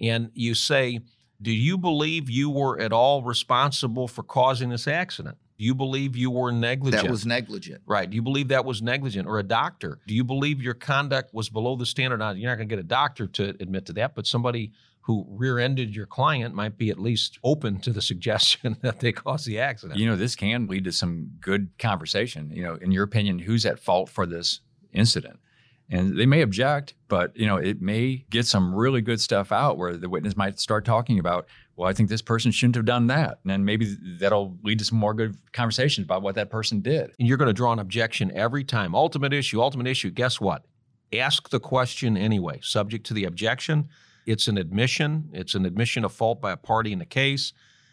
and 0.00 0.30
you 0.34 0.54
say, 0.54 1.00
Do 1.40 1.50
you 1.50 1.78
believe 1.78 2.28
you 2.28 2.50
were 2.50 2.78
at 2.78 2.92
all 2.92 3.22
responsible 3.22 4.08
for 4.08 4.22
causing 4.22 4.68
this 4.68 4.86
accident? 4.86 5.38
Do 5.58 5.64
you 5.64 5.74
believe 5.74 6.16
you 6.16 6.30
were 6.30 6.52
negligent? 6.52 7.02
That 7.02 7.10
was 7.10 7.24
negligent. 7.24 7.82
Right. 7.86 8.08
Do 8.08 8.14
you 8.14 8.22
believe 8.22 8.48
that 8.48 8.64
was 8.64 8.82
negligent? 8.82 9.26
Or 9.26 9.38
a 9.38 9.42
doctor? 9.42 10.00
Do 10.06 10.14
you 10.14 10.24
believe 10.24 10.60
your 10.60 10.74
conduct 10.74 11.32
was 11.32 11.48
below 11.48 11.76
the 11.76 11.86
standard? 11.86 12.18
Now, 12.18 12.32
you're 12.32 12.50
not 12.50 12.56
going 12.56 12.68
to 12.68 12.74
get 12.74 12.78
a 12.78 12.86
doctor 12.86 13.26
to 13.26 13.50
admit 13.60 13.86
to 13.86 13.92
that, 13.94 14.14
but 14.14 14.26
somebody 14.26 14.72
who 15.00 15.24
rear-ended 15.28 15.94
your 15.94 16.04
client 16.06 16.54
might 16.54 16.76
be 16.76 16.90
at 16.90 16.98
least 16.98 17.38
open 17.44 17.78
to 17.80 17.92
the 17.92 18.02
suggestion 18.10 18.76
that 18.82 19.00
they 19.00 19.12
caused 19.12 19.46
the 19.46 19.58
accident. 19.60 19.98
You 19.98 20.06
know, 20.06 20.16
this 20.16 20.34
can 20.34 20.66
lead 20.66 20.84
to 20.84 20.92
some 20.92 21.30
good 21.40 21.70
conversation. 21.78 22.50
You 22.52 22.62
know, 22.62 22.74
in 22.74 22.90
your 22.90 23.04
opinion, 23.04 23.38
who's 23.38 23.64
at 23.64 23.78
fault 23.78 24.10
for 24.10 24.26
this 24.26 24.60
incident? 24.92 25.38
And 25.88 26.18
they 26.18 26.26
may 26.26 26.42
object, 26.42 26.94
but 27.08 27.36
you 27.36 27.46
know, 27.46 27.56
it 27.56 27.80
may 27.80 28.24
get 28.30 28.46
some 28.46 28.74
really 28.74 29.00
good 29.00 29.20
stuff 29.20 29.52
out 29.52 29.78
where 29.78 29.96
the 29.96 30.08
witness 30.08 30.36
might 30.36 30.58
start 30.58 30.84
talking 30.84 31.18
about, 31.18 31.46
well, 31.76 31.88
I 31.88 31.92
think 31.92 32.08
this 32.08 32.22
person 32.22 32.50
shouldn't 32.50 32.74
have 32.74 32.84
done 32.84 33.06
that. 33.06 33.38
And 33.44 33.50
then 33.50 33.64
maybe 33.64 33.96
that'll 34.18 34.58
lead 34.64 34.80
to 34.80 34.84
some 34.84 34.98
more 34.98 35.14
good 35.14 35.36
conversations 35.52 36.04
about 36.04 36.22
what 36.22 36.34
that 36.34 36.50
person 36.50 36.80
did. 36.80 37.12
And 37.18 37.28
you're 37.28 37.36
going 37.36 37.48
to 37.48 37.52
draw 37.52 37.72
an 37.72 37.78
objection 37.78 38.32
every 38.32 38.64
time. 38.64 38.94
Ultimate 38.94 39.32
issue, 39.32 39.60
ultimate 39.60 39.86
issue. 39.86 40.10
Guess 40.10 40.40
what? 40.40 40.64
Ask 41.12 41.50
the 41.50 41.60
question 41.60 42.16
anyway, 42.16 42.58
subject 42.62 43.06
to 43.06 43.14
the 43.14 43.24
objection. 43.24 43.88
It's 44.26 44.48
an 44.48 44.58
admission, 44.58 45.30
it's 45.32 45.54
an 45.54 45.64
admission 45.64 46.04
of 46.04 46.12
fault 46.12 46.40
by 46.40 46.50
a 46.50 46.56
party 46.56 46.92
in 46.92 46.98
the 46.98 47.06
case. 47.06 47.52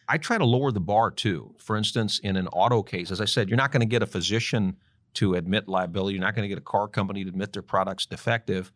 I 0.09 0.17
try 0.17 0.39
to 0.39 0.45
lower 0.45 0.71
the 0.71 0.79
bar 0.79 1.11
too. 1.11 1.53
For 1.59 1.77
instance, 1.77 2.19
in 2.19 2.35
an 2.37 2.47
auto 2.47 2.81
case, 2.81 3.11
as 3.11 3.21
I 3.21 3.25
said, 3.25 3.49
you're 3.49 3.57
not 3.57 3.71
going 3.71 3.81
to 3.81 3.85
get 3.85 4.01
a 4.01 4.07
physician 4.07 4.77
to 5.15 5.35
admit 5.35 5.67
liability. 5.67 6.15
You're 6.15 6.23
not 6.23 6.35
going 6.35 6.43
to 6.43 6.49
get 6.49 6.57
a 6.57 6.61
car 6.61 6.87
company 6.87 7.23
to 7.23 7.29
admit 7.29 7.53
their 7.53 7.61
product's 7.61 8.05
defective. 8.05 8.71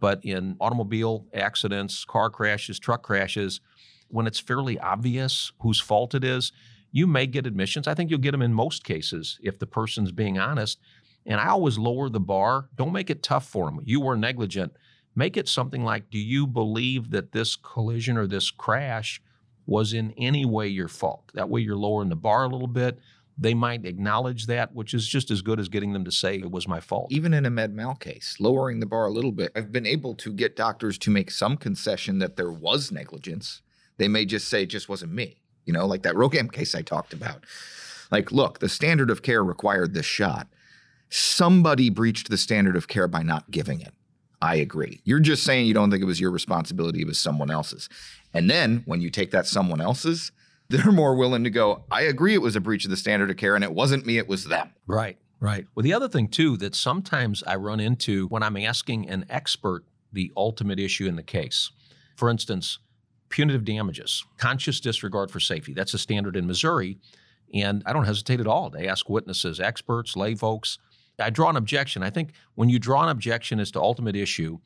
But 0.00 0.24
in 0.24 0.56
automobile 0.60 1.26
accidents, 1.32 2.04
car 2.04 2.30
crashes, 2.30 2.78
truck 2.78 3.02
crashes, 3.02 3.60
when 4.08 4.26
it's 4.26 4.40
fairly 4.40 4.78
obvious 4.78 5.52
whose 5.60 5.80
fault 5.80 6.14
it 6.14 6.24
is, 6.24 6.52
you 6.92 7.06
may 7.06 7.26
get 7.26 7.46
admissions. 7.46 7.88
I 7.88 7.94
think 7.94 8.10
you'll 8.10 8.20
get 8.20 8.32
them 8.32 8.42
in 8.42 8.54
most 8.54 8.84
cases 8.84 9.38
if 9.42 9.58
the 9.58 9.66
person's 9.66 10.12
being 10.12 10.38
honest. 10.38 10.78
And 11.26 11.40
I 11.40 11.48
always 11.48 11.78
lower 11.78 12.08
the 12.08 12.20
bar. 12.20 12.68
Don't 12.76 12.92
make 12.92 13.10
it 13.10 13.22
tough 13.22 13.48
for 13.48 13.64
them. 13.64 13.80
You 13.82 14.00
were 14.00 14.16
negligent. 14.16 14.76
Make 15.16 15.36
it 15.36 15.48
something 15.48 15.84
like 15.84 16.10
Do 16.10 16.18
you 16.18 16.46
believe 16.46 17.10
that 17.10 17.32
this 17.32 17.56
collision 17.56 18.16
or 18.16 18.26
this 18.26 18.50
crash 18.50 19.22
was 19.66 19.92
in 19.92 20.12
any 20.18 20.44
way 20.44 20.68
your 20.68 20.88
fault? 20.88 21.30
That 21.34 21.48
way 21.48 21.62
you're 21.62 21.76
lowering 21.76 22.10
the 22.10 22.16
bar 22.16 22.44
a 22.44 22.48
little 22.48 22.68
bit 22.68 22.98
they 23.36 23.54
might 23.54 23.84
acknowledge 23.84 24.46
that, 24.46 24.74
which 24.74 24.94
is 24.94 25.08
just 25.08 25.30
as 25.30 25.42
good 25.42 25.58
as 25.58 25.68
getting 25.68 25.92
them 25.92 26.04
to 26.04 26.12
say 26.12 26.36
it 26.36 26.50
was 26.50 26.68
my 26.68 26.80
fault. 26.80 27.10
Even 27.10 27.34
in 27.34 27.46
a 27.46 27.50
med 27.50 27.74
mal 27.74 27.94
case, 27.94 28.36
lowering 28.38 28.80
the 28.80 28.86
bar 28.86 29.06
a 29.06 29.12
little 29.12 29.32
bit, 29.32 29.50
I've 29.56 29.72
been 29.72 29.86
able 29.86 30.14
to 30.16 30.32
get 30.32 30.56
doctors 30.56 30.98
to 30.98 31.10
make 31.10 31.30
some 31.30 31.56
concession 31.56 32.18
that 32.20 32.36
there 32.36 32.52
was 32.52 32.92
negligence. 32.92 33.62
They 33.96 34.08
may 34.08 34.24
just 34.24 34.48
say 34.48 34.62
it 34.62 34.66
just 34.66 34.88
wasn't 34.88 35.12
me, 35.12 35.42
you 35.64 35.72
know, 35.72 35.86
like 35.86 36.02
that 36.02 36.14
Rogam 36.14 36.52
case 36.52 36.74
I 36.74 36.82
talked 36.82 37.12
about. 37.12 37.44
Like, 38.10 38.30
look, 38.30 38.60
the 38.60 38.68
standard 38.68 39.10
of 39.10 39.22
care 39.22 39.42
required 39.42 39.94
this 39.94 40.06
shot. 40.06 40.48
Somebody 41.10 41.90
breached 41.90 42.28
the 42.28 42.36
standard 42.36 42.76
of 42.76 42.88
care 42.88 43.08
by 43.08 43.22
not 43.22 43.50
giving 43.50 43.80
it. 43.80 43.94
I 44.40 44.56
agree. 44.56 45.00
You're 45.04 45.20
just 45.20 45.42
saying 45.42 45.66
you 45.66 45.74
don't 45.74 45.90
think 45.90 46.02
it 46.02 46.06
was 46.06 46.20
your 46.20 46.30
responsibility, 46.30 47.00
it 47.02 47.06
was 47.06 47.18
someone 47.18 47.50
else's. 47.50 47.88
And 48.32 48.50
then 48.50 48.82
when 48.84 49.00
you 49.00 49.10
take 49.10 49.30
that 49.30 49.46
someone 49.46 49.80
else's, 49.80 50.32
they're 50.68 50.92
more 50.92 51.14
willing 51.14 51.44
to 51.44 51.50
go, 51.50 51.84
I 51.90 52.02
agree 52.02 52.34
it 52.34 52.42
was 52.42 52.56
a 52.56 52.60
breach 52.60 52.84
of 52.84 52.90
the 52.90 52.96
standard 52.96 53.30
of 53.30 53.36
care 53.36 53.54
and 53.54 53.64
it 53.64 53.72
wasn't 53.72 54.06
me, 54.06 54.18
it 54.18 54.28
was 54.28 54.44
them. 54.44 54.70
Right, 54.86 55.18
right. 55.40 55.66
Well, 55.74 55.82
the 55.82 55.92
other 55.92 56.08
thing, 56.08 56.28
too, 56.28 56.56
that 56.58 56.74
sometimes 56.74 57.42
I 57.46 57.56
run 57.56 57.80
into 57.80 58.26
when 58.28 58.42
I'm 58.42 58.56
asking 58.56 59.08
an 59.08 59.26
expert 59.28 59.84
the 60.12 60.32
ultimate 60.36 60.78
issue 60.78 61.06
in 61.06 61.16
the 61.16 61.22
case. 61.22 61.70
For 62.16 62.30
instance, 62.30 62.78
punitive 63.28 63.64
damages, 63.64 64.24
conscious 64.38 64.80
disregard 64.80 65.30
for 65.30 65.40
safety. 65.40 65.72
That's 65.74 65.94
a 65.94 65.98
standard 65.98 66.36
in 66.36 66.46
Missouri. 66.46 66.98
And 67.52 67.82
I 67.84 67.92
don't 67.92 68.04
hesitate 68.04 68.40
at 68.40 68.46
all 68.46 68.70
to 68.70 68.86
ask 68.86 69.08
witnesses, 69.08 69.60
experts, 69.60 70.16
lay 70.16 70.34
folks. 70.34 70.78
I 71.18 71.30
draw 71.30 71.50
an 71.50 71.56
objection. 71.56 72.02
I 72.02 72.10
think 72.10 72.32
when 72.54 72.68
you 72.68 72.78
draw 72.78 73.02
an 73.02 73.08
objection 73.08 73.60
as 73.60 73.70
to 73.72 73.80
ultimate 73.80 74.16
issue, 74.16 74.58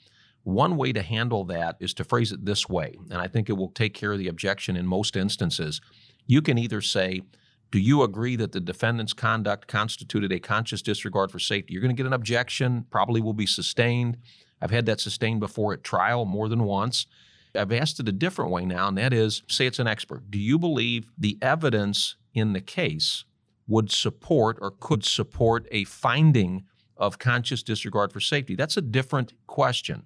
one 0.49 0.77
way 0.77 0.93
to 0.93 1.03
handle 1.03 1.45
that 1.45 1.77
is 1.79 1.93
to 1.95 2.05
phrase 2.05 2.33
it 2.33 2.45
this 2.45 2.69
way, 2.69 2.97
and 3.11 3.21
I 3.21 3.29
think 3.29 3.49
it 3.49 3.55
will 3.55 3.71
take 3.71 3.95
care 3.95 4.13
of 4.13 4.19
the 4.19 4.29
objection 4.29 4.77
in 4.77 4.87
most 4.87 5.15
instances. 5.15 5.81
You 6.27 6.41
can 6.41 6.57
either 6.57 6.81
say, 6.81 7.23
do 7.71 7.79
you 7.79 8.03
agree 8.03 8.35
that 8.37 8.53
the 8.53 8.61
defendant's 8.61 9.13
conduct 9.13 9.69
constituted 9.69 10.33
a 10.33 10.41
conscious 10.41 10.81
disregard 10.81 11.31
for 11.31 11.39
safety? 11.39 11.75
You're 11.75 11.83
going 11.83 11.95
to 11.95 12.03
get 12.03 12.07
an 12.07 12.15
objection, 12.15 12.87
probably 12.91 13.21
will 13.21 13.35
be 13.35 13.47
sustained. 13.47 14.17
I've 14.63 14.71
had 14.71 14.87
that 14.87 15.01
sustained 15.01 15.41
before 15.41 15.75
at 15.75 15.85
trial 15.85 16.25
more 16.25 16.49
than 16.49 16.65
once. 16.65 17.07
I've 17.55 17.73
asked 17.73 18.01
it 18.01 18.09
a 18.09 18.13
different 18.13 18.51
way 18.51 18.65
now, 18.65 18.89
and 18.89 18.97
that 18.97 19.13
is 19.13 19.43
say 19.49 19.67
it's 19.67 19.79
an 19.79 19.87
expert. 19.87 20.31
Do 20.31 20.39
you 20.39 20.59
believe 20.59 21.11
the 21.19 21.37
evidence 21.43 22.17
in 22.33 22.55
the 22.55 22.61
case 22.61 23.25
would 23.67 23.91
support 23.93 24.57
or 24.63 24.71
could 24.71 25.05
support 25.05 25.67
a 25.71 25.85
finding 25.85 26.65
of 26.97 27.19
conscious 27.19 27.63
disregard 27.63 28.13
for 28.13 28.21
safety? 28.21 28.55
That's 28.55 28.79
a 28.79 28.83
different 28.83 29.35
question. 29.47 30.05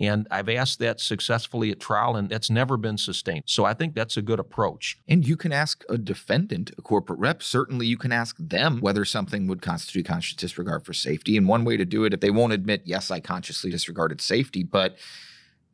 And 0.00 0.26
I've 0.30 0.48
asked 0.48 0.78
that 0.78 0.98
successfully 0.98 1.70
at 1.70 1.78
trial, 1.78 2.16
and 2.16 2.30
that's 2.30 2.48
never 2.48 2.78
been 2.78 2.96
sustained. 2.96 3.44
So 3.46 3.66
I 3.66 3.74
think 3.74 3.94
that's 3.94 4.16
a 4.16 4.22
good 4.22 4.40
approach. 4.40 4.98
And 5.06 5.26
you 5.26 5.36
can 5.36 5.52
ask 5.52 5.84
a 5.90 5.98
defendant, 5.98 6.70
a 6.78 6.82
corporate 6.82 7.18
rep, 7.18 7.42
certainly 7.42 7.86
you 7.86 7.98
can 7.98 8.10
ask 8.10 8.34
them 8.38 8.80
whether 8.80 9.04
something 9.04 9.46
would 9.46 9.60
constitute 9.60 10.06
conscious 10.06 10.36
disregard 10.36 10.86
for 10.86 10.94
safety. 10.94 11.36
And 11.36 11.46
one 11.46 11.64
way 11.64 11.76
to 11.76 11.84
do 11.84 12.04
it, 12.04 12.14
if 12.14 12.20
they 12.20 12.30
won't 12.30 12.54
admit, 12.54 12.82
yes, 12.86 13.10
I 13.10 13.20
consciously 13.20 13.70
disregarded 13.70 14.22
safety, 14.22 14.62
but 14.62 14.96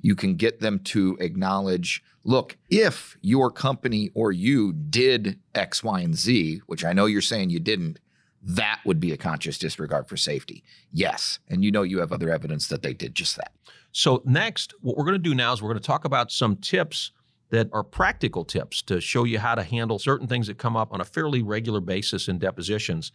you 0.00 0.16
can 0.16 0.34
get 0.34 0.60
them 0.60 0.80
to 0.80 1.16
acknowledge 1.20 2.02
look, 2.24 2.56
if 2.68 3.16
your 3.22 3.52
company 3.52 4.10
or 4.12 4.32
you 4.32 4.72
did 4.72 5.38
X, 5.54 5.84
Y, 5.84 6.00
and 6.00 6.16
Z, 6.16 6.60
which 6.66 6.84
I 6.84 6.92
know 6.92 7.06
you're 7.06 7.20
saying 7.22 7.50
you 7.50 7.60
didn't, 7.60 8.00
that 8.46 8.80
would 8.84 9.00
be 9.00 9.12
a 9.12 9.16
conscious 9.16 9.58
disregard 9.58 10.08
for 10.08 10.16
safety. 10.16 10.62
Yes. 10.92 11.40
And 11.48 11.64
you 11.64 11.72
know 11.72 11.82
you 11.82 11.98
have 11.98 12.12
other 12.12 12.30
evidence 12.30 12.68
that 12.68 12.82
they 12.82 12.94
did 12.94 13.14
just 13.14 13.36
that. 13.36 13.52
So, 13.90 14.22
next, 14.24 14.74
what 14.80 14.96
we're 14.96 15.04
going 15.04 15.14
to 15.14 15.18
do 15.18 15.34
now 15.34 15.52
is 15.52 15.60
we're 15.60 15.70
going 15.70 15.82
to 15.82 15.86
talk 15.86 16.04
about 16.04 16.30
some 16.30 16.56
tips 16.56 17.12
that 17.50 17.68
are 17.72 17.82
practical 17.82 18.44
tips 18.44 18.82
to 18.82 19.00
show 19.00 19.24
you 19.24 19.38
how 19.38 19.54
to 19.54 19.62
handle 19.62 19.98
certain 19.98 20.26
things 20.26 20.46
that 20.46 20.58
come 20.58 20.76
up 20.76 20.92
on 20.92 21.00
a 21.00 21.04
fairly 21.04 21.42
regular 21.42 21.80
basis 21.80 22.28
in 22.28 22.38
depositions, 22.38 23.10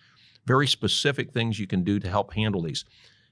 very 0.46 0.68
specific 0.68 1.32
things 1.32 1.60
you 1.60 1.68
can 1.68 1.84
do 1.84 2.00
to 2.00 2.10
help 2.10 2.34
handle 2.34 2.62
these. 2.62 2.84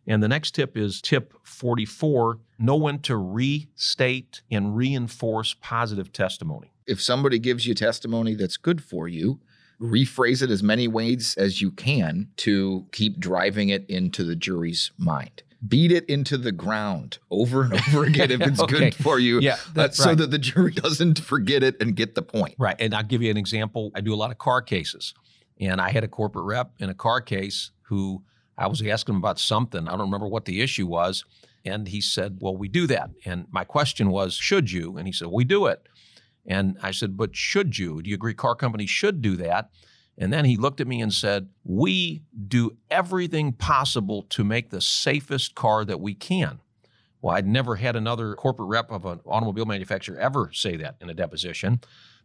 And 0.07 0.23
the 0.23 0.27
next 0.27 0.51
tip 0.51 0.77
is 0.77 1.01
tip 1.01 1.33
44 1.43 2.39
know 2.59 2.75
when 2.75 2.99
to 2.99 3.17
restate 3.17 4.41
and 4.49 4.75
reinforce 4.75 5.55
positive 5.61 6.11
testimony. 6.11 6.71
If 6.87 7.01
somebody 7.01 7.39
gives 7.39 7.65
you 7.65 7.73
testimony 7.73 8.35
that's 8.35 8.57
good 8.57 8.83
for 8.83 9.07
you, 9.07 9.39
rephrase 9.81 10.41
it 10.41 10.50
as 10.50 10.62
many 10.62 10.88
ways 10.88 11.36
as 11.38 11.62
you 11.62 11.71
can 11.71 12.29
to 12.38 12.86
keep 12.91 13.19
driving 13.19 13.69
it 13.69 13.86
into 13.89 14.24
the 14.24 14.36
jury's 14.36 14.91
mind. 14.98 15.43
Beat 15.67 15.91
it 15.91 16.05
into 16.05 16.38
the 16.38 16.51
ground 16.51 17.17
over 17.29 17.63
and 17.63 17.74
over 17.74 18.03
again 18.05 18.31
if 18.31 18.41
it's 18.41 18.62
Okay. 18.62 18.77
good 18.91 18.95
for 18.95 19.19
you. 19.19 19.39
Yeah, 19.39 19.57
uh, 19.75 19.89
so 19.89 20.05
right. 20.09 20.17
that 20.17 20.31
the 20.31 20.38
jury 20.39 20.71
doesn't 20.71 21.19
forget 21.19 21.63
it 21.63 21.75
and 21.81 21.95
get 21.95 22.15
the 22.15 22.21
point. 22.21 22.55
Right. 22.57 22.75
And 22.79 22.93
I'll 22.93 23.03
give 23.03 23.21
you 23.21 23.29
an 23.31 23.38
example. 23.38 23.91
I 23.95 24.01
do 24.01 24.13
a 24.13 24.15
lot 24.15 24.31
of 24.31 24.38
car 24.38 24.62
cases. 24.62 25.13
And 25.59 25.81
I 25.81 25.89
had 25.91 26.05
a 26.05 26.07
corporate 26.07 26.45
rep 26.45 26.71
in 26.79 26.89
a 26.89 26.93
car 26.93 27.19
case 27.19 27.71
who 27.83 28.24
I 28.57 28.67
was 28.67 28.81
asking 28.81 29.15
him 29.15 29.19
about 29.19 29.39
something. 29.39 29.88
I 29.88 29.91
don't 29.91 30.00
remember 30.01 30.27
what 30.27 30.45
the 30.45 30.62
issue 30.62 30.88
was. 30.88 31.25
And 31.65 31.89
he 31.89 32.00
said, 32.00 32.38
Well, 32.41 32.55
we 32.55 32.69
do 32.69 32.88
that. 32.88 33.09
And 33.25 33.45
my 33.51 33.65
question 33.65 34.09
was, 34.12 34.36
Should 34.36 34.71
you? 34.71 34.98
And 34.98 35.05
he 35.07 35.12
said, 35.12 35.27
We 35.27 35.43
do 35.43 35.65
it. 35.65 35.86
And 36.46 36.77
I 36.81 36.91
said, 36.91 37.17
But 37.17 37.36
should 37.36 37.77
you? 37.77 38.01
Do 38.01 38.10
you 38.10 38.15
agree 38.15 38.34
car 38.34 38.55
companies 38.55 38.89
should 38.89 39.22
do 39.22 39.36
that? 39.38 39.69
And 40.17 40.34
then 40.34 40.43
he 40.46 40.58
looked 40.58 40.81
at 40.81 40.88
me 40.88 41.01
and 41.01 41.13
said, 41.13 41.50
We 41.63 42.24
do 42.48 42.77
everything 42.91 43.53
possible 43.53 44.24
to 44.29 44.43
make 44.43 44.69
the 44.69 44.81
safest 44.81 45.55
car 45.55 45.86
that 45.86 46.00
we 46.01 46.13
can. 46.13 46.60
Well, 47.22 47.36
I'd 47.36 47.48
never 47.48 47.75
had 47.75 47.96
another 47.96 48.34
corporate 48.36 48.69
rep 48.69 48.91
of 48.91 49.05
an 49.05 49.19
automobile 49.25 49.65
manufacturer 49.65 50.17
ever 50.17 50.51
say 50.53 50.77
that 50.77 50.96
in 51.01 51.10
a 51.10 51.13
deposition, 51.13 51.81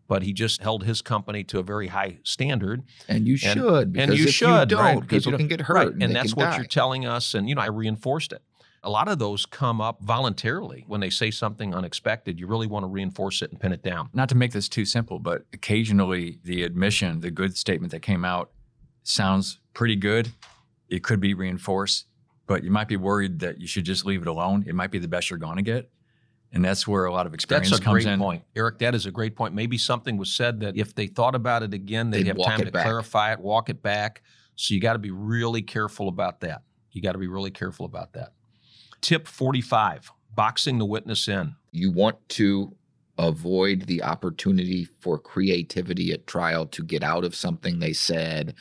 but 0.06 0.22
he 0.22 0.32
just 0.32 0.62
held 0.62 0.84
his 0.84 1.02
company 1.02 1.42
to 1.44 1.58
a 1.58 1.62
very 1.64 1.88
high 1.88 2.18
standard. 2.22 2.84
And 3.08 3.26
you 3.26 3.32
And- 3.34 3.40
should. 3.40 3.92
Because 3.92 4.10
and 4.10 4.18
you 4.18 4.24
if 4.26 4.34
should, 4.34 4.70
you 4.70 4.76
don't, 4.76 5.00
Because 5.00 5.26
you 5.26 5.32
don't- 5.32 5.38
can 5.38 5.48
get 5.48 5.62
hurt. 5.62 5.74
right, 5.74 5.88
And, 5.88 6.02
and 6.04 6.14
that's 6.16 6.36
what 6.36 6.44
die. 6.50 6.56
you're 6.56 6.66
telling 6.66 7.06
us. 7.06 7.34
And 7.34 7.48
you 7.48 7.54
know, 7.56 7.60
I 7.62 7.66
reinforced 7.66 8.32
it. 8.32 8.42
A 8.84 8.90
lot 8.90 9.08
of 9.08 9.18
those 9.18 9.46
come 9.46 9.80
up 9.80 10.00
voluntarily 10.02 10.84
when 10.86 11.00
they 11.00 11.10
say 11.10 11.30
something 11.30 11.74
unexpected. 11.74 12.38
You 12.38 12.46
really 12.46 12.66
want 12.66 12.84
to 12.84 12.88
reinforce 12.88 13.40
it 13.40 13.50
and 13.50 13.58
pin 13.58 13.72
it 13.72 13.82
down. 13.82 14.10
Not 14.12 14.28
to 14.28 14.34
make 14.34 14.52
this 14.52 14.68
too 14.68 14.84
simple, 14.84 15.18
but 15.18 15.46
occasionally 15.54 16.38
the 16.44 16.62
admission, 16.62 17.20
the 17.20 17.30
good 17.30 17.56
statement 17.56 17.90
that 17.92 18.00
came 18.00 18.24
out 18.24 18.50
sounds 19.02 19.58
pretty 19.72 19.96
good. 19.96 20.32
It 20.88 21.02
could 21.02 21.18
be 21.18 21.32
reinforced, 21.32 22.06
but 22.46 22.62
you 22.62 22.70
might 22.70 22.88
be 22.88 22.96
worried 22.96 23.38
that 23.40 23.58
you 23.58 23.66
should 23.66 23.84
just 23.84 24.04
leave 24.04 24.20
it 24.20 24.28
alone. 24.28 24.64
It 24.66 24.74
might 24.74 24.90
be 24.90 24.98
the 24.98 25.08
best 25.08 25.30
you're 25.30 25.38
going 25.38 25.56
to 25.56 25.62
get. 25.62 25.90
And 26.52 26.64
that's 26.64 26.86
where 26.86 27.06
a 27.06 27.12
lot 27.12 27.26
of 27.26 27.34
experience 27.34 27.70
comes 27.70 27.78
in. 27.78 27.80
That's 27.80 27.82
a 27.82 27.90
comes 27.90 28.04
great 28.04 28.12
in. 28.12 28.18
point, 28.20 28.42
Eric. 28.54 28.78
That 28.78 28.94
is 28.94 29.06
a 29.06 29.10
great 29.10 29.34
point. 29.34 29.54
Maybe 29.54 29.76
something 29.78 30.16
was 30.18 30.30
said 30.30 30.60
that 30.60 30.76
if 30.76 30.94
they 30.94 31.08
thought 31.08 31.34
about 31.34 31.62
it 31.62 31.74
again, 31.74 32.10
they'd, 32.10 32.26
They'd 32.26 32.36
have 32.38 32.44
time 32.44 32.64
to 32.64 32.70
back. 32.70 32.84
clarify 32.84 33.32
it, 33.32 33.40
walk 33.40 33.70
it 33.70 33.82
back. 33.82 34.22
So 34.54 34.72
you 34.74 34.80
got 34.80 34.92
to 34.92 35.00
be 35.00 35.10
really 35.10 35.62
careful 35.62 36.06
about 36.08 36.40
that. 36.40 36.62
You 36.92 37.02
got 37.02 37.12
to 37.12 37.18
be 37.18 37.26
really 37.26 37.50
careful 37.50 37.86
about 37.86 38.12
that. 38.12 38.34
Tip 39.04 39.28
45 39.28 40.10
boxing 40.34 40.78
the 40.78 40.86
witness 40.86 41.28
in. 41.28 41.56
you 41.72 41.90
want 41.90 42.26
to 42.30 42.74
avoid 43.18 43.82
the 43.82 44.02
opportunity 44.02 44.86
for 44.86 45.18
creativity 45.18 46.10
at 46.10 46.26
trial 46.26 46.64
to 46.64 46.82
get 46.82 47.02
out 47.02 47.22
of 47.22 47.34
something 47.34 47.80
they 47.80 47.92
said 47.92 48.54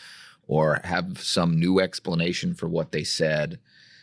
or 0.46 0.82
have 0.84 1.22
some 1.22 1.58
new 1.58 1.80
explanation 1.80 2.54
for 2.54 2.68
what 2.68 2.92
they 2.92 3.06
said. 3.06 3.58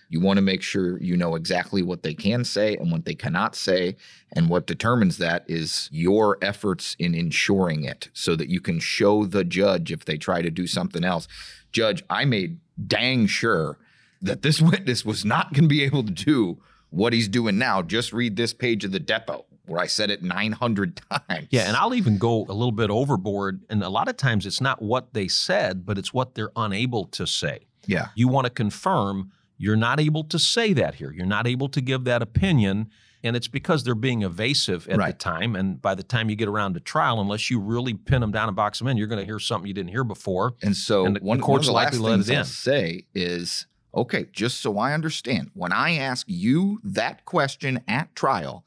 You 0.09 0.21
want 0.21 0.38
to 0.38 0.43
make 0.43 0.62
sure 0.62 0.99
you 1.03 1.14
know 1.14 1.35
exactly 1.35 1.83
what 1.83 2.03
they 2.03 2.14
can 2.14 2.43
say 2.47 2.75
and 2.75 2.91
what 2.91 3.05
they 3.05 3.14
cannot 3.14 3.55
say. 3.55 3.97
And 4.33 4.49
what 4.49 4.67
determines 4.67 5.19
that 5.19 5.45
is 5.47 5.91
your 5.93 6.38
efforts 6.41 6.97
in 6.99 7.14
ensuring 7.14 7.85
it 7.85 8.09
so 8.14 8.35
that 8.37 8.49
you 8.49 8.62
can 8.62 8.81
show 8.81 9.27
the 9.27 9.45
judge 9.45 9.93
if 9.93 10.07
they 10.07 10.17
try 10.17 10.41
to 10.41 10.51
do 10.51 10.67
something 10.67 11.05
else. 11.05 11.29
Judge, 11.71 12.03
I 12.09 12.25
made 12.25 12.61
dang 12.87 13.27
sure 13.27 13.77
that 14.23 14.43
this 14.43 14.61
witness 14.73 15.05
was 15.05 15.25
not 15.25 15.53
going 15.53 15.65
to 15.65 15.69
be 15.69 15.83
able 15.83 16.03
to 16.05 16.11
do 16.13 16.59
what 16.91 17.13
he's 17.13 17.29
doing 17.29 17.59
now. 17.59 17.83
Just 17.83 18.13
read 18.13 18.37
this 18.37 18.53
page 18.53 18.85
of 18.85 18.93
the 18.93 19.01
depo 19.01 19.45
where 19.67 19.81
I 19.81 19.87
said 19.87 20.11
it 20.11 20.23
900 20.23 21.01
times. 21.11 21.47
Yeah, 21.51 21.69
and 21.69 21.77
I'll 21.77 21.95
even 21.95 22.19
go 22.19 22.45
a 22.49 22.53
little 22.53 22.73
bit 22.73 22.91
overboard. 22.91 23.63
And 23.71 23.83
a 23.85 23.89
lot 23.89 24.09
of 24.09 24.17
times 24.17 24.45
it's 24.45 24.61
not 24.61 24.83
what 24.83 25.15
they 25.15 25.29
said, 25.29 25.87
but 25.87 25.97
it's 25.99 26.13
what 26.13 26.35
they're 26.35 26.51
unable 26.57 27.05
to 27.07 27.27
say. 27.27 27.61
yeah. 27.87 28.09
You 28.17 28.27
want 28.27 28.47
to 28.47 28.51
confirm 28.51 29.31
you're 29.59 29.77
not 29.77 30.01
able 30.01 30.25
to 30.25 30.39
say 30.39 30.73
that 30.73 30.97
here. 30.97 31.13
You're 31.13 31.27
not 31.27 31.47
able 31.47 31.69
to 31.69 31.81
give 31.81 32.03
that 32.05 32.21
opinion. 32.23 32.89
And 33.23 33.37
it's 33.37 33.47
because 33.49 33.85
they're 33.85 33.95
being 33.95 34.23
evasive 34.23 34.89
at 34.89 34.97
the 34.99 35.13
time. 35.13 35.55
And 35.55 35.81
by 35.81 35.95
the 35.95 36.03
time 36.03 36.31
you 36.31 36.37
get 36.37 36.49
around 36.49 36.73
to 36.75 36.81
trial, 36.81 37.21
unless 37.21 37.51
you 37.51 37.61
really 37.61 37.93
pin 37.95 38.23
them 38.23 38.33
down 38.33 38.49
and 38.49 38.57
box 38.57 38.79
them 38.79 38.89
in, 38.89 38.97
you're 38.97 39.07
going 39.07 39.19
to 39.21 39.27
hear 39.27 39.39
something 39.39 39.69
you 39.69 39.75
didn't 39.75 39.91
hear 39.91 40.03
before. 40.05 40.55
And 40.63 40.75
so 40.75 41.05
And 41.05 41.17
the- 41.17 41.21
one, 41.21 41.25
the 41.25 41.29
one 41.29 41.39
of 41.41 41.45
court's 41.45 41.67
the 41.67 41.73
last 41.75 41.93
likely 41.93 41.99
let 42.01 42.13
it 42.15 42.17
things 42.25 42.31
I'll 42.31 42.39
in. 42.39 42.45
say 42.47 43.05
is, 43.15 43.67
okay, 43.94 44.26
just 44.33 44.61
so 44.61 44.79
I 44.79 44.92
understand, 44.92 45.50
when 45.55 45.72
I 45.72 45.96
ask 45.96 46.26
you 46.29 46.81
that 46.85 47.24
question 47.24 47.81
at 47.88 48.14
trial, 48.14 48.64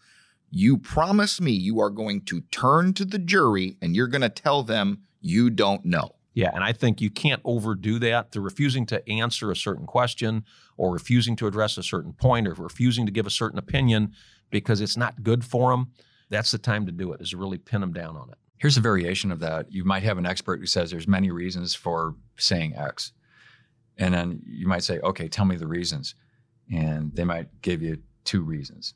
you 0.51 0.77
promise 0.77 1.41
me 1.41 1.51
you 1.51 1.79
are 1.79 1.89
going 1.89 2.21
to 2.25 2.41
turn 2.51 2.93
to 2.93 3.05
the 3.05 3.19
jury 3.19 3.77
and 3.81 3.95
you're 3.95 4.07
going 4.07 4.21
to 4.21 4.29
tell 4.29 4.63
them 4.63 5.01
you 5.21 5.49
don't 5.49 5.83
know. 5.85 6.15
Yeah, 6.35 6.51
and 6.53 6.63
I 6.63 6.73
think 6.73 6.99
you 6.99 7.09
can't 7.09 7.41
overdo 7.45 7.99
that. 7.99 8.31
The 8.31 8.41
refusing 8.41 8.85
to 8.87 9.07
answer 9.09 9.51
a 9.51 9.55
certain 9.55 9.85
question 9.85 10.43
or 10.77 10.91
refusing 10.91 11.35
to 11.37 11.47
address 11.47 11.77
a 11.77 11.83
certain 11.83 12.13
point 12.13 12.47
or 12.47 12.53
refusing 12.53 13.05
to 13.05 13.11
give 13.11 13.27
a 13.27 13.31
certain 13.31 13.59
opinion 13.59 14.13
because 14.49 14.81
it's 14.81 14.97
not 14.97 15.23
good 15.23 15.43
for 15.43 15.71
them, 15.71 15.91
that's 16.29 16.51
the 16.51 16.57
time 16.57 16.85
to 16.85 16.91
do 16.91 17.13
it, 17.13 17.21
is 17.21 17.31
to 17.31 17.37
really 17.37 17.57
pin 17.57 17.81
them 17.81 17.93
down 17.93 18.15
on 18.17 18.29
it. 18.29 18.37
Here's 18.57 18.77
a 18.77 18.81
variation 18.81 19.31
of 19.31 19.39
that. 19.41 19.71
You 19.71 19.83
might 19.83 20.03
have 20.03 20.17
an 20.17 20.25
expert 20.25 20.59
who 20.59 20.65
says 20.65 20.89
there's 20.89 21.07
many 21.07 21.31
reasons 21.31 21.75
for 21.75 22.15
saying 22.37 22.75
X. 22.75 23.11
And 23.97 24.13
then 24.13 24.41
you 24.45 24.67
might 24.67 24.83
say, 24.83 24.99
okay, 24.99 25.27
tell 25.27 25.45
me 25.45 25.55
the 25.55 25.67
reasons. 25.67 26.15
And 26.71 27.13
they 27.15 27.23
might 27.23 27.61
give 27.61 27.81
you 27.81 27.97
two 28.23 28.41
reasons. 28.41 28.93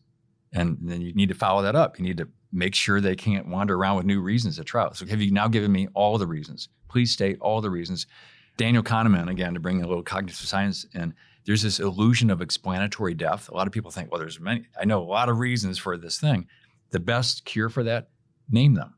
And 0.53 0.77
then 0.81 1.01
you 1.01 1.13
need 1.13 1.29
to 1.29 1.36
follow 1.36 1.62
that 1.62 1.75
up. 1.75 1.99
You 1.99 2.05
need 2.05 2.17
to 2.17 2.27
make 2.51 2.73
sure 2.73 3.01
they 3.01 3.15
can't 3.15 3.47
wander 3.47 3.75
around 3.75 3.97
with 3.97 4.05
new 4.05 4.21
reasons 4.21 4.57
at 4.57 4.65
trial. 4.65 4.93
So 4.93 5.05
have 5.05 5.21
you 5.21 5.31
now 5.31 5.47
given 5.47 5.71
me 5.71 5.88
all 5.93 6.17
the 6.17 6.27
reasons? 6.27 6.69
Please 6.89 7.12
state 7.12 7.38
all 7.41 7.62
the 7.62 7.69
reasons. 7.69 8.07
Daniel 8.55 8.83
Kahneman, 8.83 9.29
again, 9.29 9.53
to 9.53 9.60
bring 9.60 9.83
a 9.83 9.88
little 9.88 10.03
cognitive 10.03 10.38
science 10.38 10.86
in, 10.93 11.13
there's 11.45 11.62
this 11.62 11.79
illusion 11.79 12.29
of 12.29 12.41
explanatory 12.41 13.13
depth. 13.13 13.49
A 13.49 13.53
lot 13.53 13.67
of 13.67 13.73
people 13.73 13.91
think, 13.91 14.12
well, 14.12 14.19
there's 14.19 14.39
many, 14.39 14.65
I 14.79 14.86
know 14.86 15.01
a 15.01 15.05
lot 15.05 15.29
of 15.29 15.39
reasons 15.39 15.77
for 15.77 15.97
this 15.97 16.19
thing. 16.19 16.47
The 16.89 16.99
best 16.99 17.45
cure 17.45 17.69
for 17.69 17.83
that, 17.83 18.10
name 18.49 18.73
them 18.73 18.97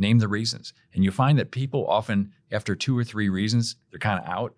name 0.00 0.18
the 0.18 0.28
reasons. 0.28 0.72
And 0.94 1.04
you 1.04 1.12
find 1.12 1.38
that 1.38 1.52
people 1.52 1.86
often, 1.86 2.32
after 2.50 2.74
two 2.74 2.98
or 2.98 3.04
three 3.04 3.28
reasons, 3.28 3.76
they're 3.90 4.00
kind 4.00 4.18
of 4.18 4.28
out. 4.28 4.54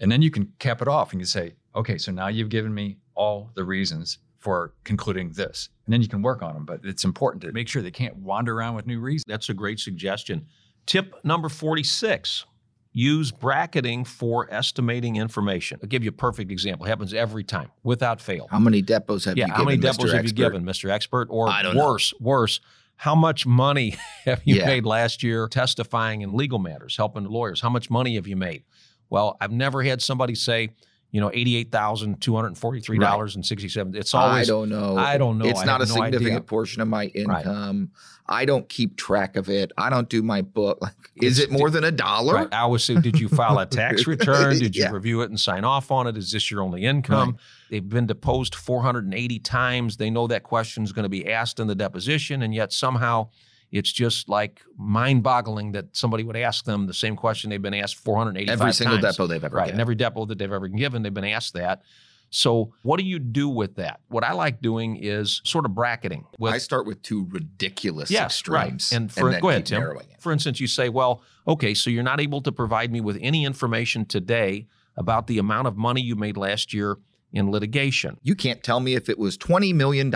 And 0.00 0.10
then 0.10 0.22
you 0.22 0.30
can 0.30 0.52
cap 0.58 0.80
it 0.82 0.88
off 0.88 1.12
and 1.12 1.20
you 1.20 1.26
say, 1.26 1.54
okay, 1.74 1.98
so 1.98 2.12
now 2.12 2.28
you've 2.28 2.48
given 2.50 2.72
me 2.72 2.98
all 3.14 3.50
the 3.54 3.64
reasons 3.64 4.18
for 4.38 4.72
concluding 4.84 5.30
this. 5.32 5.68
And 5.86 5.92
then 5.92 6.00
you 6.02 6.08
can 6.08 6.22
work 6.22 6.42
on 6.42 6.54
them. 6.54 6.64
But 6.64 6.80
it's 6.84 7.04
important 7.04 7.42
to 7.42 7.52
make 7.52 7.68
sure 7.68 7.82
they 7.82 7.90
can't 7.90 8.16
wander 8.16 8.56
around 8.56 8.76
with 8.76 8.86
new 8.86 9.00
reasons. 9.00 9.24
That's 9.26 9.48
a 9.48 9.54
great 9.54 9.80
suggestion. 9.80 10.46
Tip 10.86 11.14
number 11.24 11.48
46 11.48 12.46
use 12.92 13.30
bracketing 13.30 14.04
for 14.04 14.52
estimating 14.52 15.16
information. 15.16 15.78
I'll 15.82 15.88
give 15.88 16.02
you 16.02 16.08
a 16.08 16.12
perfect 16.12 16.50
example. 16.50 16.86
It 16.86 16.88
happens 16.88 17.12
every 17.14 17.44
time 17.44 17.70
without 17.82 18.20
fail. 18.20 18.48
How 18.50 18.58
many 18.58 18.82
depos 18.82 19.24
have 19.26 19.36
yeah, 19.36 19.46
you 19.46 19.52
how 19.52 19.64
given? 19.64 19.80
many 19.80 19.82
Mr. 19.82 19.98
depos 19.98 20.12
have 20.12 20.24
you 20.24 20.30
Expert? 20.30 20.34
given, 20.36 20.64
Mr. 20.64 20.90
Expert? 20.90 21.28
Or 21.30 21.48
I 21.48 21.62
don't 21.62 21.76
know. 21.76 21.84
worse, 21.86 22.12
worse, 22.20 22.60
how 22.96 23.14
much 23.14 23.46
money 23.46 23.90
have 24.24 24.40
you 24.44 24.56
Yeah. 24.56 24.66
made 24.66 24.84
last 24.86 25.22
year 25.22 25.46
testifying 25.48 26.22
in 26.22 26.32
legal 26.32 26.58
matters, 26.58 26.96
helping 26.96 27.24
the 27.24 27.28
lawyers? 27.28 27.60
How 27.60 27.70
much 27.70 27.90
money 27.90 28.14
have 28.16 28.26
you 28.26 28.36
made? 28.36 28.64
Well, 29.10 29.36
I've 29.40 29.52
never 29.52 29.82
had 29.82 30.02
somebody 30.02 30.34
say, 30.34 30.70
you 31.10 31.20
know, 31.20 31.30
eighty-eight 31.32 31.72
thousand 31.72 32.20
two 32.20 32.36
hundred 32.36 32.58
forty-three 32.58 32.98
dollars 32.98 33.34
and 33.36 33.44
sixty-seven. 33.46 33.96
It's 33.96 34.12
always 34.14 34.48
I 34.48 34.52
don't 34.52 34.68
know. 34.68 34.96
I 34.98 35.16
don't 35.16 35.38
know. 35.38 35.46
It's 35.46 35.60
I 35.60 35.64
not 35.64 35.80
a 35.80 35.86
no 35.86 35.94
significant 35.94 36.26
idea. 36.26 36.40
portion 36.42 36.82
of 36.82 36.88
my 36.88 37.06
income. 37.06 37.90
I 38.30 38.44
don't 38.44 38.68
keep 38.68 38.98
track 38.98 39.36
of 39.36 39.48
it. 39.48 39.72
I 39.78 39.88
don't 39.88 40.06
do 40.10 40.22
my 40.22 40.42
book. 40.42 40.78
Like, 41.20 41.24
is 41.26 41.38
it 41.40 41.50
more 41.50 41.68
than 41.70 41.82
a 41.82 41.90
dollar? 41.90 42.34
Right. 42.34 42.48
I 42.52 42.58
always 42.60 42.84
say, 42.84 42.94
did 43.00 43.18
you 43.18 43.28
file 43.28 43.58
a 43.58 43.66
tax 43.80 44.06
return? 44.06 44.56
Did 44.58 44.76
you 44.76 44.84
Yeah. 44.84 44.90
review 44.92 45.22
it 45.22 45.30
and 45.30 45.40
sign 45.40 45.64
off 45.64 45.90
on 45.90 46.06
it? 46.06 46.16
Is 46.16 46.30
this 46.30 46.48
your 46.48 46.62
only 46.62 46.84
income? 46.84 47.38
They've 47.70 47.88
been 47.88 48.06
deposed 48.06 48.54
480 48.54 49.38
times. 49.40 49.96
They 49.96 50.10
know 50.10 50.28
that 50.28 50.44
question 50.44 50.84
is 50.84 50.92
going 50.92 51.02
to 51.04 51.08
be 51.08 51.28
asked 51.32 51.58
in 51.58 51.66
the 51.66 51.74
deposition, 51.74 52.42
and 52.42 52.54
yet 52.54 52.72
somehow 52.72 53.30
it's 53.70 53.92
just 53.92 54.28
like 54.28 54.62
mind-boggling 54.76 55.72
that 55.72 55.94
somebody 55.96 56.24
would 56.24 56.36
ask 56.36 56.64
them 56.64 56.86
the 56.86 56.94
same 56.94 57.16
question 57.16 57.50
they've 57.50 57.60
been 57.62 57.74
asked 57.74 57.96
485 57.96 58.60
Every 58.60 58.72
single 58.72 58.98
times. 58.98 59.16
depo 59.16 59.28
they've 59.28 59.44
ever 59.44 59.56
Right. 59.56 59.66
given. 59.66 59.74
And 59.74 59.80
every 59.80 59.96
depo 59.96 60.26
that 60.28 60.38
they've 60.38 60.50
ever 60.52 60.68
given, 60.68 61.02
they've 61.02 61.12
been 61.14 61.24
asked 61.24 61.54
that. 61.54 61.82
So, 62.30 62.74
what 62.82 62.98
do 62.98 63.04
you 63.06 63.18
do 63.18 63.48
with 63.48 63.76
that? 63.76 64.00
What 64.08 64.22
I 64.22 64.32
like 64.32 64.60
doing 64.60 64.96
is 64.96 65.40
sort 65.44 65.64
of 65.64 65.74
bracketing. 65.74 66.26
With, 66.38 66.52
I 66.52 66.58
start 66.58 66.86
with 66.86 67.00
two 67.00 67.26
ridiculous 67.30 68.10
Yes, 68.10 68.46
right. 68.48 68.82
And 68.92 69.10
for- 69.10 69.30
then 69.30 69.40
go 69.40 69.48
ahead, 69.48 69.64
Tim. 69.64 69.80
narrowing 69.80 70.08
it. 70.10 70.20
for 70.20 70.30
instance, 70.32 70.60
you 70.60 70.66
say, 70.66 70.90
well, 70.90 71.22
okay, 71.46 71.72
so 71.72 71.88
you're 71.88 72.02
not 72.02 72.20
able 72.20 72.42
to 72.42 72.52
provide 72.52 72.92
me 72.92 73.00
with 73.00 73.16
any 73.22 73.44
information 73.46 74.04
today 74.04 74.66
about 74.96 75.26
the 75.26 75.38
amount 75.38 75.68
of 75.68 75.76
money 75.78 76.02
you 76.02 76.16
made 76.16 76.36
last 76.36 76.74
year 76.74 76.98
in 77.32 77.50
litigation. 77.50 78.16
You 78.22 78.34
can't 78.34 78.62
tell 78.62 78.80
me 78.80 78.94
if 78.94 79.08
it 79.08 79.18
was 79.18 79.36
$20 79.36 79.74
million. 79.74 80.10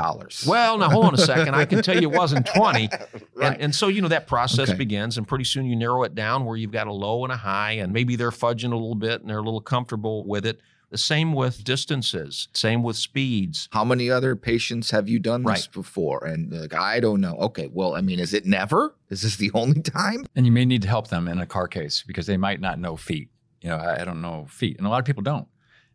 Well, 0.46 0.79
now 0.79 0.88
hold 0.90 1.07
on 1.07 1.14
a 1.14 1.18
second. 1.18 1.55
I 1.55 1.64
can 1.66 1.83
tell 1.83 2.01
you 2.01 2.11
it 2.11 2.16
wasn't 2.16 2.46
20. 2.46 2.88
right. 3.35 3.53
And, 3.53 3.61
and 3.61 3.75
so, 3.75 3.88
you 3.88 4.01
know, 4.01 4.09
that 4.09 4.27
process 4.27 4.70
Okay. 4.70 4.79
begins, 4.79 5.18
and 5.18 5.29
pretty 5.29 5.44
soon 5.44 5.66
you 5.66 5.77
narrow 5.77 6.03
it 6.05 6.14
down 6.14 6.44
where 6.44 6.57
you've 6.57 6.70
got 6.72 6.87
a 6.87 6.92
low 6.92 7.25
and 7.25 7.33
a 7.33 7.37
high, 7.37 7.72
and 7.72 7.92
maybe 7.92 8.16
they're 8.16 8.31
fudging 8.31 8.72
a 8.72 8.77
little 8.77 8.94
bit 8.94 9.20
and 9.20 9.29
they're 9.29 9.38
a 9.38 9.42
little 9.42 9.61
comfortable 9.61 10.25
with 10.27 10.46
it. 10.46 10.61
The 10.90 10.98
same 10.98 11.33
with 11.33 11.64
distances, 11.64 12.48
same 12.53 12.83
with 12.83 12.96
speeds. 12.96 13.66
How 13.72 13.83
many 13.83 14.11
other 14.11 14.37
patients 14.37 14.90
have 14.90 15.09
you 15.09 15.18
done 15.18 15.42
this 15.42 15.66
before? 15.66 16.22
And 16.27 16.53
like, 16.53 16.75
I 16.75 17.01
don't 17.01 17.22
know. 17.22 17.35
Okay, 17.37 17.68
well, 17.72 17.94
I 17.94 18.03
mean, 18.03 18.20
is 18.20 18.35
it 18.35 18.44
never? 18.44 18.94
Is 19.09 19.22
this 19.22 19.37
the 19.37 19.51
only 19.55 19.81
time? 19.81 20.27
And 20.37 20.44
you 20.44 20.53
may 20.53 20.66
need 20.66 20.83
to 20.83 20.88
help 20.88 21.09
them 21.09 21.29
in 21.29 21.38
a 21.38 21.46
car 21.46 21.66
case 21.66 22.05
because 22.07 22.27
they 22.27 22.37
might 22.37 22.61
not 22.61 22.79
know 22.79 22.96
feet. 22.96 23.31
You 23.62 23.70
know, 23.70 23.77
I, 23.77 24.03
I 24.03 24.05
don't 24.05 24.20
know 24.20 24.46
feet, 24.51 24.77
and 24.77 24.87
a 24.87 24.90
lot 24.90 24.98
of 24.98 25.07
people 25.07 25.22
don't. 25.22 25.46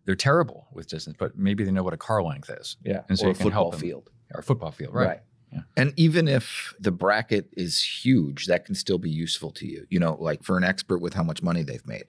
They're 0.08 0.16
terrible 0.16 0.68
with 0.72 0.88
distance, 0.88 1.18
but 1.20 1.38
maybe 1.38 1.64
they 1.66 1.72
know 1.72 1.84
what 1.84 1.94
a 1.94 1.98
car 1.98 2.24
length 2.24 2.50
is 2.50 2.78
Yeah. 2.84 3.02
And 3.10 3.20
so 3.20 3.26
or 3.26 3.28
you 3.28 3.32
a 3.32 3.36
can 3.36 3.44
football 3.44 3.64
help 3.64 3.72
them. 3.74 3.82
field. 3.82 4.10
or 4.34 4.40
a 4.40 4.44
football 4.44 4.72
field, 4.72 4.94
right? 4.96 5.20
Yeah. 5.52 5.60
And 5.76 5.94
even 5.98 6.28
if 6.30 6.74
the 6.80 6.92
bracket 6.92 7.50
is 7.56 7.82
huge, 7.84 8.48
that 8.48 8.66
can 8.66 8.74
still 8.76 8.98
be 8.98 9.10
useful 9.10 9.52
to 9.52 9.68
you. 9.68 9.86
You 9.90 10.00
know, 10.00 10.18
like 10.20 10.44
for 10.44 10.58
an 10.58 10.64
expert 10.64 11.00
with 11.00 11.14
how 11.14 11.24
much 11.24 11.44
money 11.44 11.62
they've 11.62 11.86
made. 11.86 12.06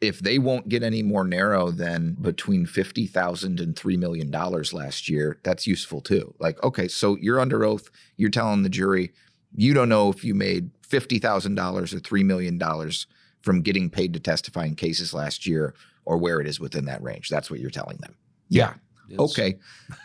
If 0.00 0.20
they 0.20 0.38
won't 0.38 0.68
get 0.68 0.82
any 0.82 1.02
more 1.02 1.24
narrow 1.24 1.70
than 1.70 2.14
between 2.20 2.64
fifty 2.66 3.06
thousand 3.06 3.60
and 3.60 3.76
three 3.76 3.96
million 3.96 4.30
dollars 4.30 4.72
last 4.72 5.08
year, 5.08 5.38
that's 5.44 5.66
useful 5.66 6.00
too. 6.00 6.34
Like, 6.40 6.62
okay, 6.64 6.88
so 6.88 7.16
you're 7.20 7.38
under 7.40 7.64
oath, 7.64 7.88
you're 8.16 8.30
telling 8.30 8.62
the 8.62 8.68
jury, 8.68 9.12
you 9.54 9.74
don't 9.74 9.88
know 9.88 10.08
if 10.10 10.24
you 10.24 10.34
made 10.34 10.70
fifty 10.82 11.18
thousand 11.20 11.54
dollars 11.56 11.92
or 11.94 12.00
three 12.00 12.24
million 12.24 12.58
dollars 12.58 13.06
from 13.42 13.62
getting 13.62 13.90
paid 13.90 14.12
to 14.14 14.20
testify 14.20 14.64
in 14.64 14.74
cases 14.74 15.12
last 15.14 15.46
year, 15.46 15.74
or 16.04 16.16
where 16.18 16.40
it 16.40 16.46
is 16.46 16.58
within 16.60 16.86
that 16.86 17.02
range. 17.02 17.28
That's 17.28 17.50
what 17.50 17.60
you're 17.60 17.70
telling 17.70 17.98
them. 17.98 18.14
Yeah. 18.48 18.74
Okay. 19.18 19.58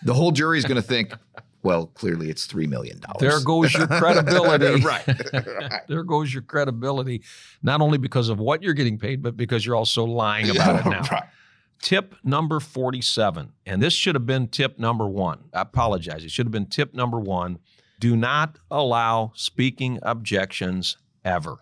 The 0.03 0.13
whole 0.13 0.31
jury 0.31 0.57
is 0.57 0.65
going 0.65 0.81
to 0.81 0.88
think, 0.88 1.13
well, 1.63 1.88
clearly 1.88 2.29
it's 2.29 2.47
$3 2.47 2.67
million. 2.67 3.01
There 3.19 3.39
goes 3.41 3.73
your 3.73 3.88
credibility. 3.88 4.83
right. 4.83 5.05
there 5.88 6.03
goes 6.03 6.33
your 6.33 6.43
credibility, 6.43 7.23
not 7.63 7.81
only 7.81 7.97
because 7.97 8.29
of 8.29 8.39
what 8.39 8.62
you're 8.62 8.73
getting 8.73 8.97
paid, 8.97 9.21
but 9.21 9.38
because 9.38 9.65
you're 9.65 9.75
also 9.75 10.03
lying 10.03 10.49
about 10.49 10.86
it 10.86 10.89
now. 10.89 11.01
Right. 11.12 11.23
Tip 11.81 12.15
number 12.23 12.60
47, 12.60 13.51
and 13.67 13.83
this 13.83 13.93
should 13.93 14.15
have 14.15 14.25
been 14.25 14.47
tip 14.47 14.79
number 14.79 15.07
one. 15.07 15.43
I 15.53 15.62
apologize. 15.62 16.23
It 16.23 16.31
should 16.31 16.47
have 16.47 16.51
been 16.51 16.65
tip 16.65 16.93
number 16.95 17.19
one. 17.19 17.60
Do 17.99 18.15
not 18.15 18.57
allow 18.71 19.31
speaking 19.36 19.99
objections 20.01 20.97
ever. 21.23 21.57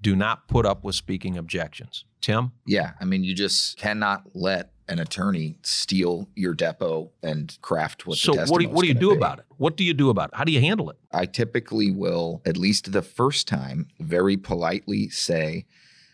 Do 0.00 0.16
not 0.16 0.48
put 0.48 0.64
up 0.66 0.82
with 0.84 0.94
speaking 0.94 1.36
objections. 1.36 2.04
Tim? 2.20 2.52
Yeah. 2.66 2.92
I 3.00 3.04
mean, 3.04 3.24
you 3.24 3.34
just 3.34 3.78
cannot 3.78 4.24
let 4.34 4.72
an 4.88 4.98
attorney 4.98 5.56
steal 5.62 6.28
your 6.34 6.54
depo 6.54 7.10
and 7.22 7.56
craft 7.62 8.06
what 8.06 8.18
so 8.18 8.32
the 8.32 8.46
what 8.46 8.58
do 8.58 8.64
you, 8.64 8.70
what 8.70 8.82
do 8.82 8.88
you 8.88 8.94
do 8.94 9.12
about 9.12 9.38
it? 9.38 9.44
What 9.56 9.76
do 9.76 9.84
you 9.84 9.94
do 9.94 10.10
about 10.10 10.30
it? 10.30 10.36
How 10.36 10.44
do 10.44 10.52
you 10.52 10.60
handle 10.60 10.90
it? 10.90 10.96
I 11.12 11.26
typically 11.26 11.90
will, 11.92 12.42
at 12.44 12.56
least 12.56 12.90
the 12.92 13.02
first 13.02 13.46
time, 13.46 13.86
very 14.00 14.36
politely 14.36 15.08
say, 15.08 15.66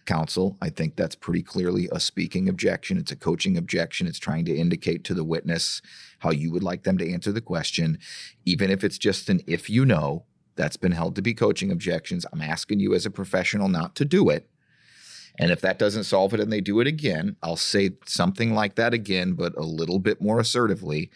Counsel, 0.04 0.56
I 0.62 0.70
think 0.70 0.94
that's 0.94 1.16
pretty 1.16 1.42
clearly 1.42 1.88
a 1.90 1.98
speaking 1.98 2.48
objection. 2.48 2.96
It's 2.96 3.10
a 3.10 3.16
coaching 3.16 3.56
objection. 3.56 4.06
It's 4.06 4.20
trying 4.20 4.44
to 4.44 4.56
indicate 4.56 5.02
to 5.04 5.14
the 5.14 5.24
witness 5.24 5.82
how 6.20 6.30
you 6.30 6.52
would 6.52 6.62
like 6.62 6.84
them 6.84 6.96
to 6.98 7.12
answer 7.12 7.32
the 7.32 7.40
question. 7.40 7.98
Even 8.44 8.70
if 8.70 8.84
it's 8.84 8.98
just 8.98 9.28
an 9.28 9.40
if 9.46 9.68
you 9.68 9.84
know, 9.84 10.24
that's 10.56 10.76
been 10.76 10.92
held 10.92 11.14
to 11.16 11.22
be 11.22 11.34
coaching 11.34 11.70
objections. 11.70 12.26
I'm 12.32 12.42
asking 12.42 12.80
you 12.80 12.94
as 12.94 13.06
a 13.06 13.10
professional 13.10 13.68
not 13.68 13.94
to 13.96 14.04
do 14.04 14.28
it. 14.30 14.48
And 15.38 15.50
if 15.50 15.60
that 15.60 15.78
doesn't 15.78 16.04
solve 16.04 16.32
it 16.32 16.40
and 16.40 16.50
they 16.50 16.60
do 16.62 16.80
it 16.80 16.86
again, 16.86 17.36
I'll 17.42 17.56
say 17.56 17.90
something 18.06 18.54
like 18.54 18.76
that 18.76 18.94
again, 18.94 19.34
but 19.34 19.56
a 19.56 19.62
little 19.62 19.98
bit 19.98 20.20
more 20.20 20.40
assertively 20.40 21.10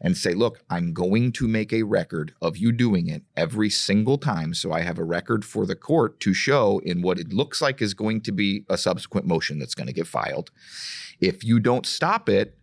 and 0.00 0.16
say, 0.16 0.34
look, 0.34 0.60
I'm 0.68 0.92
going 0.92 1.32
to 1.32 1.48
make 1.48 1.72
a 1.72 1.84
record 1.84 2.34
of 2.42 2.58
you 2.58 2.70
doing 2.72 3.08
it 3.08 3.22
every 3.36 3.70
single 3.70 4.18
time. 4.18 4.52
So 4.52 4.72
I 4.72 4.82
have 4.82 4.98
a 4.98 5.04
record 5.04 5.44
for 5.44 5.64
the 5.64 5.74
court 5.74 6.20
to 6.20 6.34
show 6.34 6.80
in 6.84 7.00
what 7.00 7.18
it 7.18 7.32
looks 7.32 7.62
like 7.62 7.80
is 7.80 7.94
going 7.94 8.20
to 8.22 8.32
be 8.32 8.64
a 8.68 8.76
subsequent 8.76 9.26
motion 9.26 9.58
that's 9.58 9.74
going 9.74 9.86
to 9.86 9.94
get 9.94 10.06
filed. 10.06 10.50
If 11.18 11.42
you 11.42 11.58
don't 11.58 11.86
stop 11.86 12.28
it, 12.28 12.58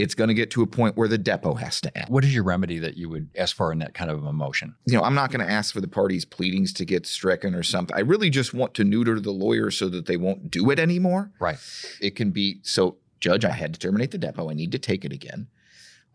it's 0.00 0.14
going 0.14 0.28
to 0.28 0.34
get 0.34 0.50
to 0.52 0.62
a 0.62 0.66
point 0.66 0.96
where 0.96 1.08
the 1.08 1.18
depo 1.18 1.58
has 1.58 1.80
to 1.82 1.96
end. 1.96 2.08
What 2.08 2.24
is 2.24 2.34
your 2.34 2.44
remedy 2.44 2.78
that 2.78 2.96
you 2.96 3.08
would 3.08 3.28
ask 3.36 3.56
for 3.56 3.72
in 3.72 3.78
that 3.80 3.94
kind 3.94 4.10
of 4.10 4.24
a 4.24 4.32
motion? 4.32 4.74
You 4.86 4.98
know, 4.98 5.02
I'm 5.02 5.14
not 5.14 5.30
going 5.30 5.44
to 5.44 5.50
ask 5.50 5.74
for 5.74 5.80
the 5.80 5.88
parties' 5.88 6.24
pleadings 6.24 6.72
to 6.74 6.84
get 6.84 7.06
stricken 7.06 7.54
or 7.54 7.62
something. 7.62 7.96
I 7.96 8.00
really 8.00 8.30
just 8.30 8.54
want 8.54 8.74
to 8.74 8.84
neuter 8.84 9.20
the 9.20 9.30
lawyer 9.30 9.70
so 9.70 9.88
that 9.88 10.06
they 10.06 10.16
won't 10.16 10.50
do 10.50 10.70
it 10.70 10.78
anymore. 10.78 11.30
Right. 11.38 11.58
It 12.00 12.16
can 12.16 12.30
be 12.30 12.60
so, 12.62 12.96
Judge, 13.20 13.44
I 13.44 13.52
had 13.52 13.74
to 13.74 13.80
terminate 13.80 14.10
the 14.10 14.18
depo. 14.18 14.50
I 14.50 14.54
need 14.54 14.72
to 14.72 14.78
take 14.78 15.04
it 15.04 15.12
again. 15.12 15.48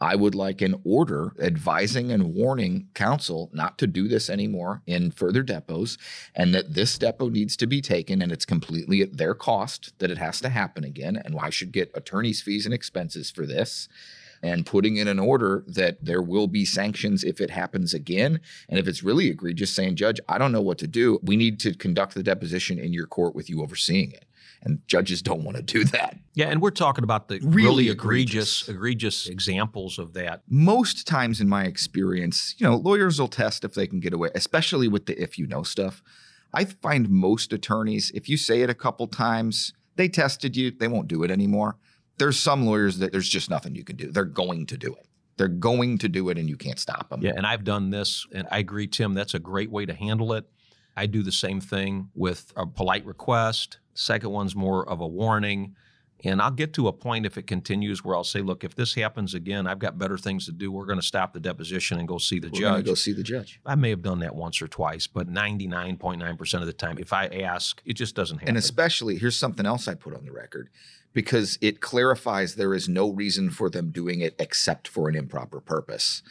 I 0.01 0.15
would 0.15 0.35
like 0.35 0.61
an 0.61 0.75
order 0.83 1.33
advising 1.39 2.11
and 2.11 2.33
warning 2.33 2.89
counsel 2.93 3.49
not 3.53 3.77
to 3.77 3.87
do 3.87 4.07
this 4.07 4.29
anymore 4.29 4.81
in 4.85 5.11
further 5.11 5.43
depos 5.43 5.97
and 6.35 6.53
that 6.53 6.73
this 6.73 6.97
depo 6.97 7.31
needs 7.31 7.55
to 7.57 7.67
be 7.67 7.81
taken 7.81 8.21
and 8.21 8.31
it's 8.31 8.45
completely 8.45 9.01
at 9.01 9.17
their 9.17 9.33
cost 9.33 9.97
that 9.99 10.11
it 10.11 10.17
has 10.17 10.41
to 10.41 10.49
happen 10.49 10.83
again. 10.83 11.21
And 11.23 11.37
I 11.39 11.49
should 11.49 11.71
get 11.71 11.91
attorney's 11.93 12.41
fees 12.41 12.65
and 12.65 12.73
expenses 12.73 13.31
for 13.31 13.45
this. 13.45 13.87
And 14.43 14.65
putting 14.65 14.97
in 14.97 15.07
an 15.07 15.17
order 15.17 15.63
that 15.65 16.03
there 16.03 16.21
will 16.21 16.47
be 16.47 16.65
sanctions 16.65 17.23
if 17.23 17.39
it 17.39 17.49
happens 17.49 17.93
again. 17.93 18.41
And 18.69 18.77
if 18.77 18.87
it's 18.87 19.01
really 19.01 19.27
egregious, 19.27 19.73
saying, 19.73 19.95
Judge, 19.95 20.19
I 20.27 20.37
don't 20.37 20.51
know 20.51 20.61
what 20.61 20.77
to 20.79 20.87
do. 20.87 21.19
We 21.23 21.35
need 21.35 21.59
to 21.61 21.73
conduct 21.73 22.13
the 22.13 22.21
deposition 22.21 22.77
in 22.77 22.93
your 22.93 23.07
court 23.07 23.33
with 23.33 23.49
you 23.49 23.63
overseeing 23.63 24.11
it. 24.11 24.25
And 24.65 24.79
judges 24.87 25.21
don't 25.21 25.43
want 25.43 25.57
to 25.57 25.63
do 25.63 25.83
that. 25.85 26.17
Yeah, 26.33 26.47
and 26.47 26.59
we're 26.59 26.71
talking 26.71 27.03
about 27.03 27.27
the 27.27 27.35
Really 27.35 27.65
really, 27.85 27.89
egregious. 27.89 28.63
egregious, 28.63 28.69
egregious 28.69 29.27
examples 29.27 29.99
of 29.99 30.13
that. 30.13 30.41
most 30.49 31.07
times 31.07 31.39
in 31.39 31.47
my 31.47 31.65
experience, 31.65 32.55
you 32.57 32.65
know, 32.65 32.75
lawyers 32.75 33.19
will 33.19 33.27
test 33.27 33.63
if 33.63 33.75
they 33.75 33.85
can 33.85 33.99
get 33.99 34.11
away, 34.11 34.29
especially 34.33 34.87
with 34.87 35.05
the 35.05 35.21
if 35.21 35.37
you 35.37 35.45
know 35.45 35.61
stuff. 35.63 36.01
I 36.51 36.65
find 36.65 37.09
most 37.09 37.53
attorneys, 37.53 38.11
if 38.15 38.27
you 38.27 38.37
say 38.37 38.61
it 38.61 38.69
a 38.69 38.73
couple 38.73 39.07
times, 39.07 39.73
they 39.97 40.09
tested 40.09 40.57
you, 40.57 40.71
they 40.71 40.87
won't 40.87 41.07
do 41.07 41.23
it 41.23 41.29
anymore. 41.29 41.77
There's 42.17 42.39
some 42.39 42.65
lawyers 42.65 42.97
that 42.99 43.11
there's 43.11 43.29
just 43.29 43.49
nothing 43.49 43.75
you 43.75 43.83
can 43.83 43.97
do. 43.97 44.11
They're 44.11 44.25
going 44.25 44.65
to 44.67 44.77
do 44.77 44.95
it. 44.95 45.05
They're 45.37 45.47
going 45.49 45.97
to 45.99 46.09
do 46.09 46.29
it 46.29 46.37
and 46.37 46.49
you 46.49 46.55
can't 46.55 46.79
stop 46.79 47.09
them. 47.09 47.21
Yeah, 47.21 47.33
and 47.35 47.45
I've 47.45 47.65
done 47.65 47.89
this, 47.89 48.25
and 48.31 48.47
I 48.51 48.59
agree, 48.59 48.87
Tim. 48.87 49.13
That's 49.13 49.33
a 49.33 49.39
great 49.39 49.69
way 49.69 49.85
to 49.85 49.93
handle 49.93 50.33
it. 50.33 50.45
I 50.97 51.07
do 51.07 51.23
the 51.23 51.31
same 51.31 51.59
thing 51.59 52.09
with 52.15 52.53
a 52.55 52.65
polite 52.65 53.05
request. 53.05 53.79
Second 53.95 54.29
one's 54.29 54.55
more 54.55 54.87
of 54.87 55.01
a 55.01 55.07
warning. 55.07 55.75
And 56.23 56.41
I'll 56.41 56.51
get 56.51 56.73
to 56.73 56.87
a 56.87 56.93
point 56.93 57.25
if 57.25 57.37
it 57.37 57.45
continues 57.45 58.03
where 58.03 58.15
I'll 58.15 58.23
say, 58.23 58.41
look, 58.41 58.63
if 58.63 58.73
this 58.75 58.95
happens 58.95 59.33
again, 59.33 59.67
I've 59.67 59.79
got 59.79 59.97
better 59.97 60.17
things 60.17 60.45
to 60.45 60.51
do. 60.51 60.71
We're 60.71 60.85
going 60.85 60.99
to 60.99 61.05
stop 61.05 61.33
the 61.33 61.39
deposition 61.39 61.99
and 61.99 62.07
go 62.07 62.17
see 62.17 62.39
the 62.39 62.49
We're 62.49 62.59
judge. 62.59 62.85
go 62.85 62.93
see 62.93 63.11
the 63.11 63.21
judge. 63.21 63.59
I 63.65 63.75
may 63.75 63.89
have 63.89 64.01
done 64.01 64.19
that 64.19 64.35
once 64.35 64.61
or 64.61 64.67
twice, 64.67 65.07
but 65.07 65.31
99.9% 65.31 66.61
of 66.61 66.65
the 66.65 66.73
time, 66.73 66.97
if 66.99 67.11
I 67.11 67.27
ask, 67.27 67.81
it 67.85 67.93
just 67.93 68.15
doesn't 68.15 68.37
happen. 68.37 68.49
And 68.49 68.57
especially, 68.57 69.17
here's 69.17 69.35
something 69.35 69.65
else 69.65 69.87
I 69.87 69.95
put 69.95 70.15
on 70.15 70.23
the 70.25 70.31
record 70.31 70.69
because 71.13 71.57
it 71.61 71.81
clarifies 71.81 72.55
there 72.55 72.73
is 72.73 72.89
no 72.89 73.09
reason 73.09 73.49
for 73.49 73.69
them 73.69 73.91
doing 73.91 74.21
it 74.21 74.35
except 74.39 74.87
for 74.87 75.09
an 75.09 75.15
improper 75.15 75.59
purpose. 75.59 76.23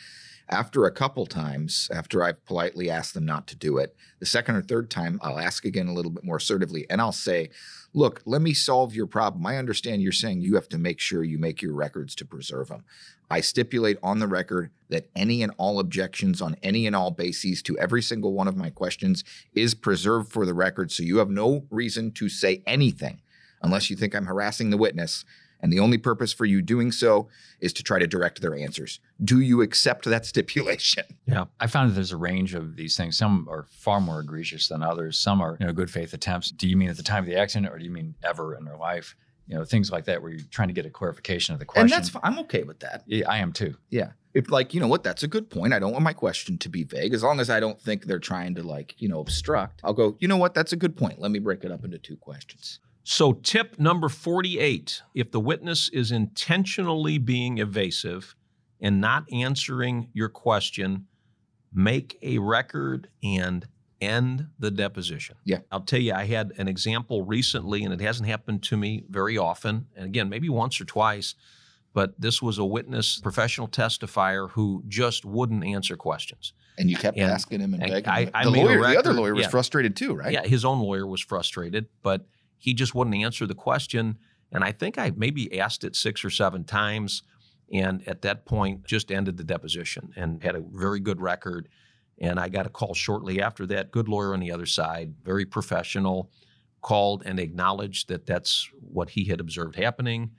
After 0.49 0.85
a 0.85 0.91
couple 0.91 1.25
times, 1.25 1.89
after 1.93 2.23
I've 2.23 2.45
politely 2.45 2.91
asked 2.91 3.15
them 3.15 3.25
not 3.25 3.47
to 3.47 3.57
do 3.57 3.79
it, 3.79 3.97
the 4.19 4.27
second 4.27 4.57
or 4.57 4.63
third 4.63 4.91
time, 4.91 5.19
I'll 5.23 5.39
ask 5.39 5.65
again 5.65 5.89
a 5.89 5.95
little 5.95 6.11
bit 6.11 6.25
more 6.25 6.37
assertively 6.37 6.87
and 6.91 7.01
I'll 7.01 7.13
say, 7.13 7.51
Look, 7.97 8.23
let 8.27 8.43
me 8.43 8.55
solve 8.55 8.95
your 8.95 9.07
problem. 9.07 9.47
I 9.47 9.57
understand 9.57 10.03
you're 10.03 10.11
saying 10.11 10.41
you 10.41 10.57
have 10.57 10.69
to 10.71 10.79
make 10.79 10.99
sure 10.99 11.23
you 11.23 11.39
make 11.39 11.63
your 11.63 11.75
records 11.75 12.17
to 12.17 12.25
preserve 12.25 12.67
them. 12.69 12.85
I 13.31 13.41
stipulate 13.41 13.99
on 14.03 14.19
the 14.19 14.27
record 14.27 14.71
that 14.89 15.09
any 15.15 15.43
and 15.45 15.53
all 15.59 15.79
objections 15.79 16.43
on 16.43 16.57
any 16.63 16.89
and 16.89 16.97
all 16.97 17.13
bases 17.13 17.63
to 17.63 17.79
every 17.79 18.03
single 18.03 18.33
one 18.33 18.49
of 18.49 18.57
my 18.57 18.69
questions 18.71 19.23
is 19.55 19.75
preserved 19.75 20.33
for 20.33 20.45
the 20.45 20.55
record. 20.55 20.91
So 20.91 21.05
you 21.05 21.19
have 21.19 21.31
no 21.31 21.67
reason 21.71 22.11
to 22.13 22.29
say 22.29 22.63
anything 22.67 23.23
unless 23.63 23.91
you 23.91 23.97
think 23.97 24.15
I'm 24.15 24.27
harassing 24.27 24.71
the 24.71 24.77
witness. 24.77 25.25
And 25.65 25.73
the 25.73 25.81
only 25.81 25.97
purpose 25.97 26.31
for 26.31 26.45
you 26.45 26.61
doing 26.61 26.93
so 26.93 27.27
is 27.59 27.73
to 27.73 27.83
try 27.83 27.99
to 27.99 28.07
direct 28.07 28.43
their 28.43 28.55
answers. 28.55 29.01
Do 29.25 29.41
you 29.41 29.63
accept 29.63 30.05
that 30.05 30.27
stipulation? 30.33 31.05
Yeah. 31.27 31.47
I 31.59 31.69
found 31.69 31.91
that 31.91 31.95
there's 31.95 32.13
a 32.13 32.19
range 32.19 32.53
of 32.53 32.77
these 32.77 32.99
things. 32.99 33.17
Some 33.17 33.49
are 33.49 33.65
far 33.71 33.99
more 33.99 34.21
egregious 34.21 34.69
than 34.69 34.83
others. 34.83 35.17
Some 35.19 35.41
are, 35.41 35.57
you 35.59 35.65
know, 35.67 35.73
good 35.73 35.91
faith 35.91 36.13
attempts. 36.13 36.51
Do 36.51 36.69
you 36.69 36.77
mean 36.77 36.91
at 36.91 36.99
the 36.99 37.03
time 37.03 37.25
of 37.25 37.31
the 37.31 37.37
accident 37.37 37.73
or 37.73 37.79
do 37.79 37.85
you 37.87 37.91
mean 37.91 38.15
ever 38.23 38.55
in 38.55 38.67
their 38.67 38.77
life? 38.77 39.17
You 39.47 39.57
know, 39.57 39.65
things 39.65 39.91
like 39.91 40.05
that 40.05 40.21
where 40.21 40.33
you're 40.33 40.45
trying 40.51 40.69
to 40.69 40.75
get 40.75 40.85
a 40.85 40.91
clarification 40.91 41.55
of 41.55 41.61
the 41.61 41.65
question. 41.65 41.85
And 41.85 41.93
that's 41.93 42.11
fine. 42.11 42.21
I'm 42.25 42.39
okay 42.41 42.65
with 42.65 42.81
that. 42.81 43.03
Yeah, 43.07 43.27
I 43.27 43.39
am 43.39 43.51
too. 43.51 43.75
Yeah. 43.89 44.11
If 44.35 44.51
like, 44.51 44.75
you 44.75 44.81
know 44.81 44.89
what, 44.89 45.03
that's 45.03 45.23
a 45.23 45.29
good 45.29 45.49
point. 45.49 45.73
I 45.73 45.79
don't 45.79 45.93
want 45.93 46.05
my 46.05 46.13
question 46.13 46.59
to 46.59 46.69
be 46.69 46.85
vague. 46.85 47.15
As 47.15 47.23
long 47.23 47.41
as 47.41 47.49
I 47.49 47.59
don't 47.59 47.81
think 47.81 48.05
they're 48.05 48.19
trying 48.19 48.55
to 48.57 48.63
like, 48.63 48.97
you 48.99 49.09
know, 49.09 49.21
obstruct, 49.21 49.81
I'll 49.83 49.95
go, 49.95 50.19
you 50.21 50.29
know 50.29 50.37
what, 50.37 50.53
that's 50.53 50.75
a 50.75 50.77
good 50.77 50.95
point. 50.95 51.21
Let 51.21 51.31
me 51.31 51.39
break 51.39 51.65
it 51.65 51.71
up 51.71 51.87
into 51.87 51.99
two 51.99 52.19
questions. 52.19 52.81
So, 53.07 53.35
tip 53.35 53.79
number 53.79 54.09
48 54.09 55.03
if 55.15 55.31
the 55.31 55.39
witness 55.41 55.91
is 55.91 56.11
intentionally 56.11 57.19
being 57.19 57.59
evasive 57.59 58.35
and 58.81 59.01
not 59.01 59.25
answering 59.31 60.09
your 60.15 60.31
question, 60.31 61.07
make 61.73 62.19
a 62.23 62.39
record 62.39 63.09
and 63.23 63.67
end 64.01 64.47
the 64.59 64.71
deposition. 64.71 65.37
Yeah. 65.45 65.59
I'll 65.71 65.81
tell 65.81 66.01
you, 66.01 66.15
I 66.15 66.25
had 66.25 66.53
an 66.57 66.67
example 66.67 67.25
recently, 67.25 67.85
and 67.85 67.93
it 67.93 68.01
hasn't 68.01 68.29
happened 68.29 68.63
to 68.65 68.77
me 68.77 69.05
very 69.11 69.37
often. 69.37 69.87
And 69.95 70.07
again, 70.07 70.29
maybe 70.31 70.49
once 70.49 70.81
or 70.81 70.85
twice, 70.87 71.35
but 71.93 72.19
this 72.19 72.41
was 72.41 72.59
a 72.59 72.65
witness, 72.65 73.21
professional 73.21 73.69
testifier 73.69 74.51
who 74.51 74.83
just 74.89 75.25
wouldn't 75.27 75.65
answer 75.65 75.97
questions. 75.97 76.55
And 76.79 76.91
you 76.91 76.97
kept 76.97 77.17
And- 77.19 77.31
asking 77.31 77.61
him 77.61 77.75
and 77.75 77.83
and 77.83 77.93
begging 77.93 78.09
I- 78.09 78.23
him. 78.23 78.31
I 78.35 78.45
the, 78.45 78.51
lawyer, 78.51 78.81
the 78.81 78.99
other 78.99 79.13
lawyer 79.13 79.35
was 79.35 79.43
yeah. 79.45 79.49
frustrated 79.51 79.95
too, 79.95 80.15
right? 80.15 80.33
Yeah, 80.33 80.47
his 80.47 80.65
own 80.65 80.81
lawyer 80.81 81.07
was 81.07 81.21
frustrated, 81.21 81.87
but 82.03 82.27
he 82.65 82.73
just 82.73 82.95
wouldn't 82.95 83.15
answer 83.15 83.47
the 83.47 83.55
question. 83.55 84.17
And 84.51 84.65
I 84.65 84.73
think 84.73 84.97
I 84.97 85.13
maybe 85.15 85.61
asked 85.61 85.85
it 85.85 85.95
six 85.95 86.25
or 86.25 86.31
seven 86.31 86.65
times. 86.65 87.23
And 87.71 88.03
at 88.09 88.23
that 88.23 88.47
point, 88.47 88.87
just 88.87 89.13
ended 89.13 89.37
the 89.37 89.45
deposition 89.45 90.15
and 90.17 90.43
had 90.43 90.57
a 90.57 90.65
very 90.67 90.99
good 90.99 91.21
record. 91.21 91.69
And 92.19 92.41
I 92.41 92.49
got 92.49 92.65
a 92.65 92.71
call 92.71 92.95
shortly 92.95 93.43
after 93.43 93.67
that. 93.67 93.91
Good 93.91 94.09
lawyer 94.09 94.33
on 94.33 94.41
the 94.41 94.51
other 94.51 94.65
side, 94.65 95.13
very 95.23 95.45
professional, 95.45 96.31
called 96.81 97.23
and 97.27 97.39
acknowledged 97.39 98.09
that 98.09 98.25
that's 98.25 98.71
what 98.81 99.11
he 99.11 99.25
had 99.25 99.41
observed 99.41 99.77
happening. 99.77 100.31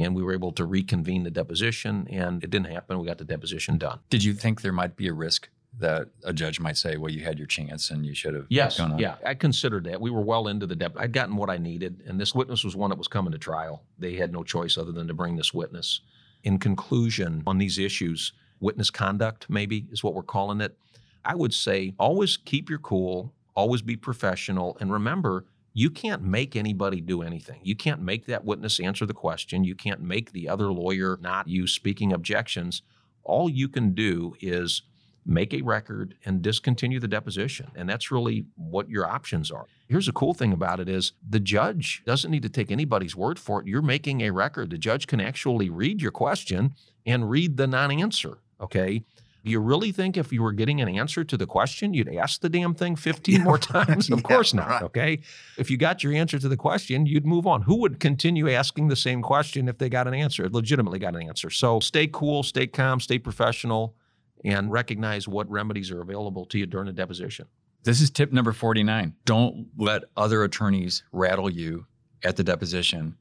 And 0.00 0.16
we 0.16 0.22
were 0.24 0.34
able 0.34 0.50
to 0.52 0.64
reconvene 0.64 1.22
the 1.22 1.30
deposition, 1.30 2.08
and 2.10 2.42
it 2.42 2.50
didn't 2.50 2.72
happen. 2.72 2.98
We 2.98 3.06
got 3.06 3.18
the 3.18 3.24
deposition 3.24 3.78
done. 3.78 4.00
Did 4.10 4.24
you 4.24 4.34
think 4.34 4.62
there 4.62 4.72
might 4.72 4.96
be 4.96 5.06
a 5.06 5.12
risk 5.12 5.48
that 5.78 6.08
a 6.24 6.32
judge 6.32 6.60
might 6.60 6.76
say, 6.76 6.96
well, 6.96 7.10
you 7.10 7.22
had 7.24 7.38
your 7.38 7.46
chance 7.46 7.90
and 7.90 8.04
you 8.04 8.14
should 8.14 8.34
have 8.34 8.46
Yes, 8.48 8.78
gone 8.78 8.92
on? 8.92 8.98
yeah, 8.98 9.16
I 9.24 9.34
considered 9.34 9.84
that. 9.84 10.00
We 10.00 10.10
were 10.10 10.20
well 10.22 10.48
into 10.48 10.66
the 10.66 10.76
depth. 10.76 10.96
I'd 10.98 11.12
gotten 11.12 11.36
what 11.36 11.50
I 11.50 11.56
needed, 11.58 12.02
and 12.06 12.20
this 12.20 12.34
witness 12.34 12.64
was 12.64 12.76
one 12.76 12.90
that 12.90 12.98
was 12.98 13.08
coming 13.08 13.32
to 13.32 13.38
trial. 13.38 13.82
They 13.98 14.14
had 14.14 14.32
no 14.32 14.42
choice 14.44 14.76
other 14.76 14.92
than 14.92 15.08
to 15.08 15.14
bring 15.14 15.36
this 15.36 15.54
witness. 15.54 16.00
In 16.44 16.58
conclusion, 16.58 17.42
on 17.46 17.58
these 17.58 17.78
issues, 17.78 18.32
witness 18.60 18.90
conduct 18.90 19.48
maybe 19.48 19.86
is 19.90 20.02
what 20.02 20.14
we're 20.14 20.22
calling 20.22 20.60
it. 20.60 20.76
I 21.24 21.34
would 21.34 21.52
say 21.54 21.94
always 21.98 22.36
keep 22.36 22.70
your 22.70 22.78
cool, 22.78 23.32
always 23.54 23.82
be 23.82 23.96
professional, 23.96 24.76
and 24.80 24.92
remember, 24.92 25.44
you 25.74 25.90
can't 25.90 26.22
make 26.22 26.56
anybody 26.56 27.00
do 27.00 27.22
anything. 27.22 27.60
You 27.62 27.76
can't 27.76 28.00
make 28.02 28.26
that 28.26 28.44
witness 28.44 28.80
answer 28.80 29.06
the 29.06 29.14
question. 29.14 29.62
You 29.62 29.76
can't 29.76 30.00
make 30.00 30.32
the 30.32 30.48
other 30.48 30.72
lawyer 30.72 31.18
not 31.20 31.46
use 31.46 31.72
speaking 31.72 32.12
objections. 32.12 32.82
All 33.22 33.48
you 33.48 33.68
can 33.68 33.92
do 33.94 34.34
is 34.40 34.82
make 35.28 35.52
a 35.54 35.60
record 35.62 36.14
and 36.24 36.42
discontinue 36.42 36.98
the 36.98 37.06
deposition. 37.06 37.70
And 37.76 37.88
that's 37.88 38.10
really 38.10 38.46
what 38.56 38.88
your 38.88 39.06
options 39.06 39.50
are. 39.50 39.66
Here's 39.88 40.06
the 40.06 40.12
cool 40.12 40.34
thing 40.34 40.52
about 40.52 40.80
it 40.80 40.88
is 40.88 41.12
the 41.28 41.38
judge 41.38 42.02
doesn't 42.06 42.30
need 42.30 42.42
to 42.42 42.48
take 42.48 42.70
anybody's 42.72 43.14
word 43.14 43.38
for 43.38 43.60
it. 43.60 43.66
You're 43.66 43.82
making 43.82 44.22
a 44.22 44.30
record. 44.30 44.70
The 44.70 44.78
judge 44.78 45.06
can 45.06 45.20
actually 45.20 45.68
read 45.70 46.00
your 46.02 46.10
question 46.12 46.74
and 47.06 47.30
read 47.30 47.56
the 47.58 47.66
non-answer 47.66 48.38
okay? 48.60 49.04
Do 49.44 49.52
you 49.52 49.60
really 49.60 49.92
think 49.92 50.16
if 50.16 50.32
you 50.32 50.42
were 50.42 50.52
getting 50.52 50.80
an 50.80 50.88
answer 50.88 51.22
to 51.24 51.36
the 51.36 51.46
question 51.46 51.94
you'd 51.94 52.12
ask 52.16 52.40
the 52.40 52.48
damn 52.48 52.74
thing 52.74 52.96
15 52.96 53.36
Yeah, 53.36 53.44
more 53.44 53.56
times? 53.76 54.10
Of 54.10 54.18
Yeah, 54.18 54.22
course 54.22 54.52
not 54.52 54.68
right. 54.68 54.82
okay? 54.82 55.20
If 55.56 55.70
you 55.70 55.76
got 55.76 56.02
your 56.02 56.12
answer 56.12 56.38
to 56.40 56.48
the 56.48 56.56
question 56.56 57.06
you'd 57.06 57.24
move 57.24 57.46
on. 57.46 57.62
Who 57.62 57.76
would 57.76 58.00
continue 58.00 58.50
asking 58.50 58.88
the 58.88 58.96
same 58.96 59.22
question 59.22 59.68
if 59.68 59.78
they 59.78 59.88
got 59.88 60.08
an 60.08 60.14
answer 60.14 60.48
legitimately 60.48 60.98
got 60.98 61.14
an 61.14 61.22
answer? 61.22 61.50
So 61.50 61.78
stay 61.80 62.08
cool 62.08 62.42
stay 62.42 62.66
calm 62.66 62.98
stay 63.00 63.18
professional 63.18 63.94
and 64.44 64.70
recognize 64.70 65.28
what 65.28 65.50
remedies 65.50 65.90
are 65.90 66.00
available 66.00 66.44
to 66.46 66.58
you 66.58 66.66
during 66.66 66.86
the 66.86 66.92
deposition. 66.92 67.46
This 67.84 68.00
is 68.00 68.10
tip 68.10 68.32
number 68.32 68.52
49. 68.52 69.14
Don't 69.24 69.68
let 69.76 70.02
other 70.16 70.44
attorneys 70.44 71.04
rattle 71.12 71.50
you 71.50 71.86
at 72.24 72.36
the 72.36 72.44
deposition 72.44 73.16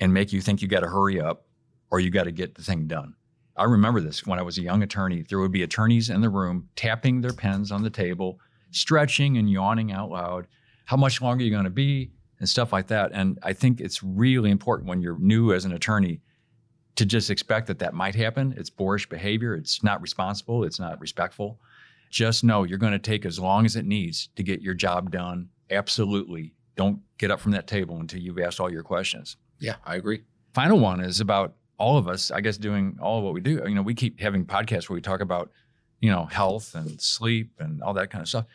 and 0.00 0.12
make 0.12 0.32
you 0.32 0.40
think 0.40 0.60
you 0.60 0.68
got 0.68 0.80
to 0.80 0.88
hurry 0.88 1.20
up 1.20 1.46
or 1.90 2.00
you 2.00 2.10
got 2.10 2.24
to 2.24 2.32
get 2.32 2.54
the 2.54 2.62
thing 2.62 2.86
done. 2.86 3.14
I 3.56 3.64
remember 3.64 4.00
this 4.00 4.26
when 4.26 4.38
I 4.38 4.42
was 4.42 4.58
a 4.58 4.62
young 4.62 4.82
attorney. 4.82 5.24
There 5.28 5.38
would 5.38 5.52
be 5.52 5.62
attorneys 5.62 6.10
in 6.10 6.20
the 6.20 6.28
room 6.28 6.68
tapping 6.76 7.20
their 7.20 7.32
pens 7.32 7.72
on 7.72 7.82
the 7.82 7.90
table, 7.90 8.38
stretching 8.70 9.38
and 9.38 9.50
yawning 9.50 9.92
out 9.92 10.10
loud. 10.10 10.46
How 10.84 10.96
much 10.96 11.22
longer 11.22 11.42
are 11.42 11.46
you 11.46 11.50
going 11.50 11.64
to 11.64 11.70
be? 11.70 12.10
And 12.38 12.46
stuff 12.46 12.70
like 12.70 12.88
that. 12.88 13.12
And 13.14 13.38
I 13.42 13.54
think 13.54 13.80
it's 13.80 14.02
really 14.02 14.50
important 14.50 14.90
when 14.90 15.00
you're 15.00 15.18
new 15.18 15.54
as 15.54 15.64
an 15.64 15.72
attorney 15.72 16.20
to 16.96 17.06
just 17.06 17.30
expect 17.30 17.66
that 17.68 17.78
that 17.78 17.94
might 17.94 18.14
happen. 18.14 18.54
It's 18.56 18.70
boorish 18.70 19.08
behavior. 19.08 19.54
It's 19.54 19.82
not 19.82 20.00
responsible. 20.02 20.64
It's 20.64 20.80
not 20.80 21.00
respectful. 21.00 21.60
Just 22.10 22.44
know 22.44 22.64
you're 22.64 22.78
going 22.78 22.92
to 22.92 22.98
take 22.98 23.24
as 23.24 23.38
long 23.38 23.64
as 23.66 23.76
it 23.76 23.84
needs 23.84 24.28
to 24.36 24.42
get 24.42 24.62
your 24.62 24.74
job 24.74 25.10
done. 25.10 25.48
Absolutely. 25.70 26.54
Don't 26.76 27.00
get 27.18 27.30
up 27.30 27.40
from 27.40 27.52
that 27.52 27.66
table 27.66 27.98
until 27.98 28.20
you've 28.20 28.38
asked 28.38 28.60
all 28.60 28.70
your 28.70 28.82
questions. 28.82 29.36
Yeah, 29.58 29.76
I 29.84 29.96
agree. 29.96 30.22
Final 30.52 30.78
one 30.78 31.00
is 31.00 31.20
about 31.20 31.54
all 31.78 31.98
of 31.98 32.08
us, 32.08 32.30
I 32.30 32.40
guess, 32.40 32.56
doing 32.56 32.96
all 33.00 33.18
of 33.18 33.24
what 33.24 33.34
we 33.34 33.40
do. 33.40 33.62
You 33.66 33.74
know, 33.74 33.82
we 33.82 33.94
keep 33.94 34.20
having 34.20 34.46
podcasts 34.46 34.88
where 34.88 34.94
we 34.94 35.02
talk 35.02 35.20
about, 35.20 35.50
you 36.00 36.10
know, 36.10 36.24
health 36.26 36.74
and 36.74 37.00
sleep 37.00 37.50
and 37.58 37.82
all 37.82 37.94
that 37.94 38.10
kind 38.10 38.22
of 38.22 38.28
stuff. 38.28 38.46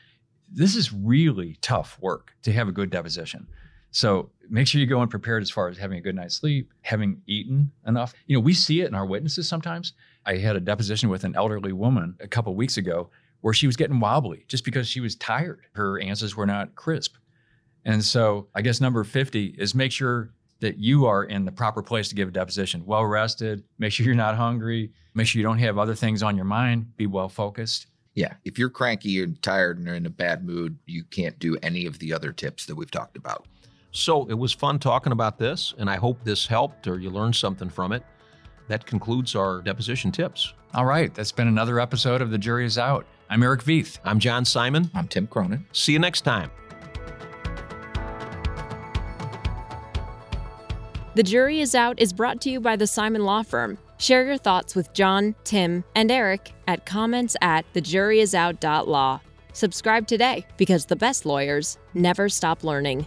This 0.51 0.75
is 0.75 0.91
really 0.91 1.57
tough 1.61 1.97
work 2.01 2.33
to 2.43 2.51
have 2.51 2.67
a 2.67 2.71
good 2.71 2.89
deposition. 2.89 3.47
So 3.91 4.31
make 4.51 4.67
sure 4.67 4.81
you 4.81 4.85
go 4.85 5.01
in 5.01 5.07
prepared 5.07 5.41
as 5.41 5.49
far 5.49 5.69
as 5.69 5.77
having 5.77 5.97
a 5.97 6.01
good 6.01 6.13
night's 6.13 6.35
sleep, 6.35 6.71
having 6.81 7.21
eaten 7.25 7.71
enough. 7.87 8.13
You 8.27 8.35
know, 8.35 8.41
we 8.41 8.53
see 8.53 8.81
it 8.81 8.87
in 8.87 8.93
our 8.93 9.05
witnesses 9.05 9.47
sometimes. 9.47 9.93
I 10.25 10.35
had 10.35 10.55
a 10.55 10.59
deposition 10.59 11.09
with 11.09 11.23
an 11.23 11.35
elderly 11.35 11.71
woman 11.71 12.15
a 12.19 12.27
couple 12.27 12.53
weeks 12.53 12.77
ago 12.77 13.09
where 13.39 13.53
she 13.53 13.65
was 13.65 13.77
getting 13.77 13.99
wobbly 13.99 14.45
just 14.47 14.65
because 14.65 14.87
she 14.87 14.99
was 14.99 15.15
tired. 15.15 15.61
Her 15.71 15.99
answers 16.01 16.35
were 16.35 16.45
not 16.45 16.75
crisp. 16.75 17.15
And 17.85 18.03
so 18.03 18.47
I 18.53 18.61
guess 18.61 18.81
number 18.81 19.03
50 19.03 19.55
is 19.57 19.73
make 19.73 19.91
sure 19.91 20.31
that 20.59 20.77
you 20.77 21.05
are 21.07 21.23
in 21.23 21.45
the 21.45 21.51
proper 21.51 21.81
place 21.81 22.09
to 22.09 22.15
give 22.15 22.27
a 22.27 22.31
deposition, 22.31 22.85
well 22.85 23.05
rested, 23.05 23.63
make 23.79 23.91
sure 23.93 24.05
you're 24.05 24.13
not 24.13 24.35
hungry, 24.35 24.91
make 25.15 25.25
sure 25.25 25.39
you 25.39 25.47
don't 25.47 25.57
have 25.57 25.79
other 25.79 25.95
things 25.95 26.21
on 26.21 26.35
your 26.35 26.45
mind, 26.45 26.95
be 26.97 27.07
well 27.07 27.29
focused. 27.29 27.87
Yeah, 28.13 28.33
if 28.43 28.59
you're 28.59 28.69
cranky 28.69 29.23
and 29.23 29.41
tired 29.41 29.79
and 29.79 29.87
are 29.87 29.95
in 29.95 30.05
a 30.05 30.09
bad 30.09 30.45
mood, 30.45 30.77
you 30.85 31.05
can't 31.05 31.39
do 31.39 31.57
any 31.63 31.85
of 31.85 31.97
the 31.99 32.13
other 32.13 32.33
tips 32.33 32.65
that 32.65 32.75
we've 32.75 32.91
talked 32.91 33.15
about. 33.15 33.47
So 33.91 34.25
it 34.29 34.33
was 34.33 34.53
fun 34.53 34.79
talking 34.79 35.11
about 35.11 35.37
this, 35.37 35.73
and 35.77 35.89
I 35.89 35.97
hope 35.97 36.23
this 36.23 36.47
helped 36.47 36.87
or 36.87 36.99
you 36.99 37.09
learned 37.09 37.35
something 37.35 37.69
from 37.69 37.91
it. 37.91 38.03
That 38.69 38.85
concludes 38.85 39.35
our 39.35 39.61
deposition 39.61 40.11
tips. 40.11 40.53
All 40.73 40.85
right, 40.85 41.13
that's 41.13 41.33
been 41.33 41.49
another 41.49 41.79
episode 41.79 42.21
of 42.21 42.31
The 42.31 42.37
Jury 42.37 42.65
is 42.65 42.77
Out. 42.77 43.05
I'm 43.29 43.43
Eric 43.43 43.63
Veith. 43.63 43.99
I'm 44.05 44.19
John 44.19 44.45
Simon. 44.45 44.89
I'm 44.93 45.09
Tim 45.09 45.27
Cronin. 45.27 45.65
See 45.73 45.91
you 45.91 45.99
next 45.99 46.21
time. 46.21 46.49
The 51.15 51.23
Jury 51.23 51.59
is 51.59 51.75
Out 51.75 51.99
is 51.99 52.13
brought 52.13 52.39
to 52.41 52.49
you 52.49 52.61
by 52.61 52.77
the 52.77 52.87
Simon 52.87 53.25
Law 53.25 53.43
Firm. 53.43 53.77
Share 53.97 54.25
your 54.25 54.37
thoughts 54.37 54.73
with 54.73 54.93
John, 54.93 55.35
Tim, 55.43 55.83
and 55.95 56.09
Eric 56.09 56.53
at 56.67 56.85
comments 56.85 57.35
at 57.41 57.65
thejuryisout.law. 57.73 59.19
Subscribe 59.51 60.07
today 60.07 60.45
because 60.55 60.85
the 60.85 60.95
best 60.95 61.25
lawyers 61.25 61.77
never 61.93 62.29
stop 62.29 62.63
learning. 62.63 63.05